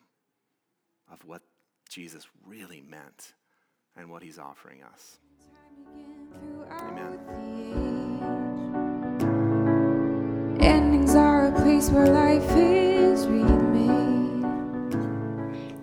of 1.12 1.26
what 1.26 1.42
Jesus 1.90 2.26
really 2.46 2.82
meant 2.82 3.34
and 3.98 4.10
what 4.10 4.24
he's 4.24 4.40
offering 4.40 4.84
us. 4.84 5.18
Amen. 6.72 7.20
Endings 10.62 11.14
are 11.14 11.48
a 11.48 11.52
place 11.62 11.90
where 11.90 12.08
life 12.08 12.56
is 12.56 13.26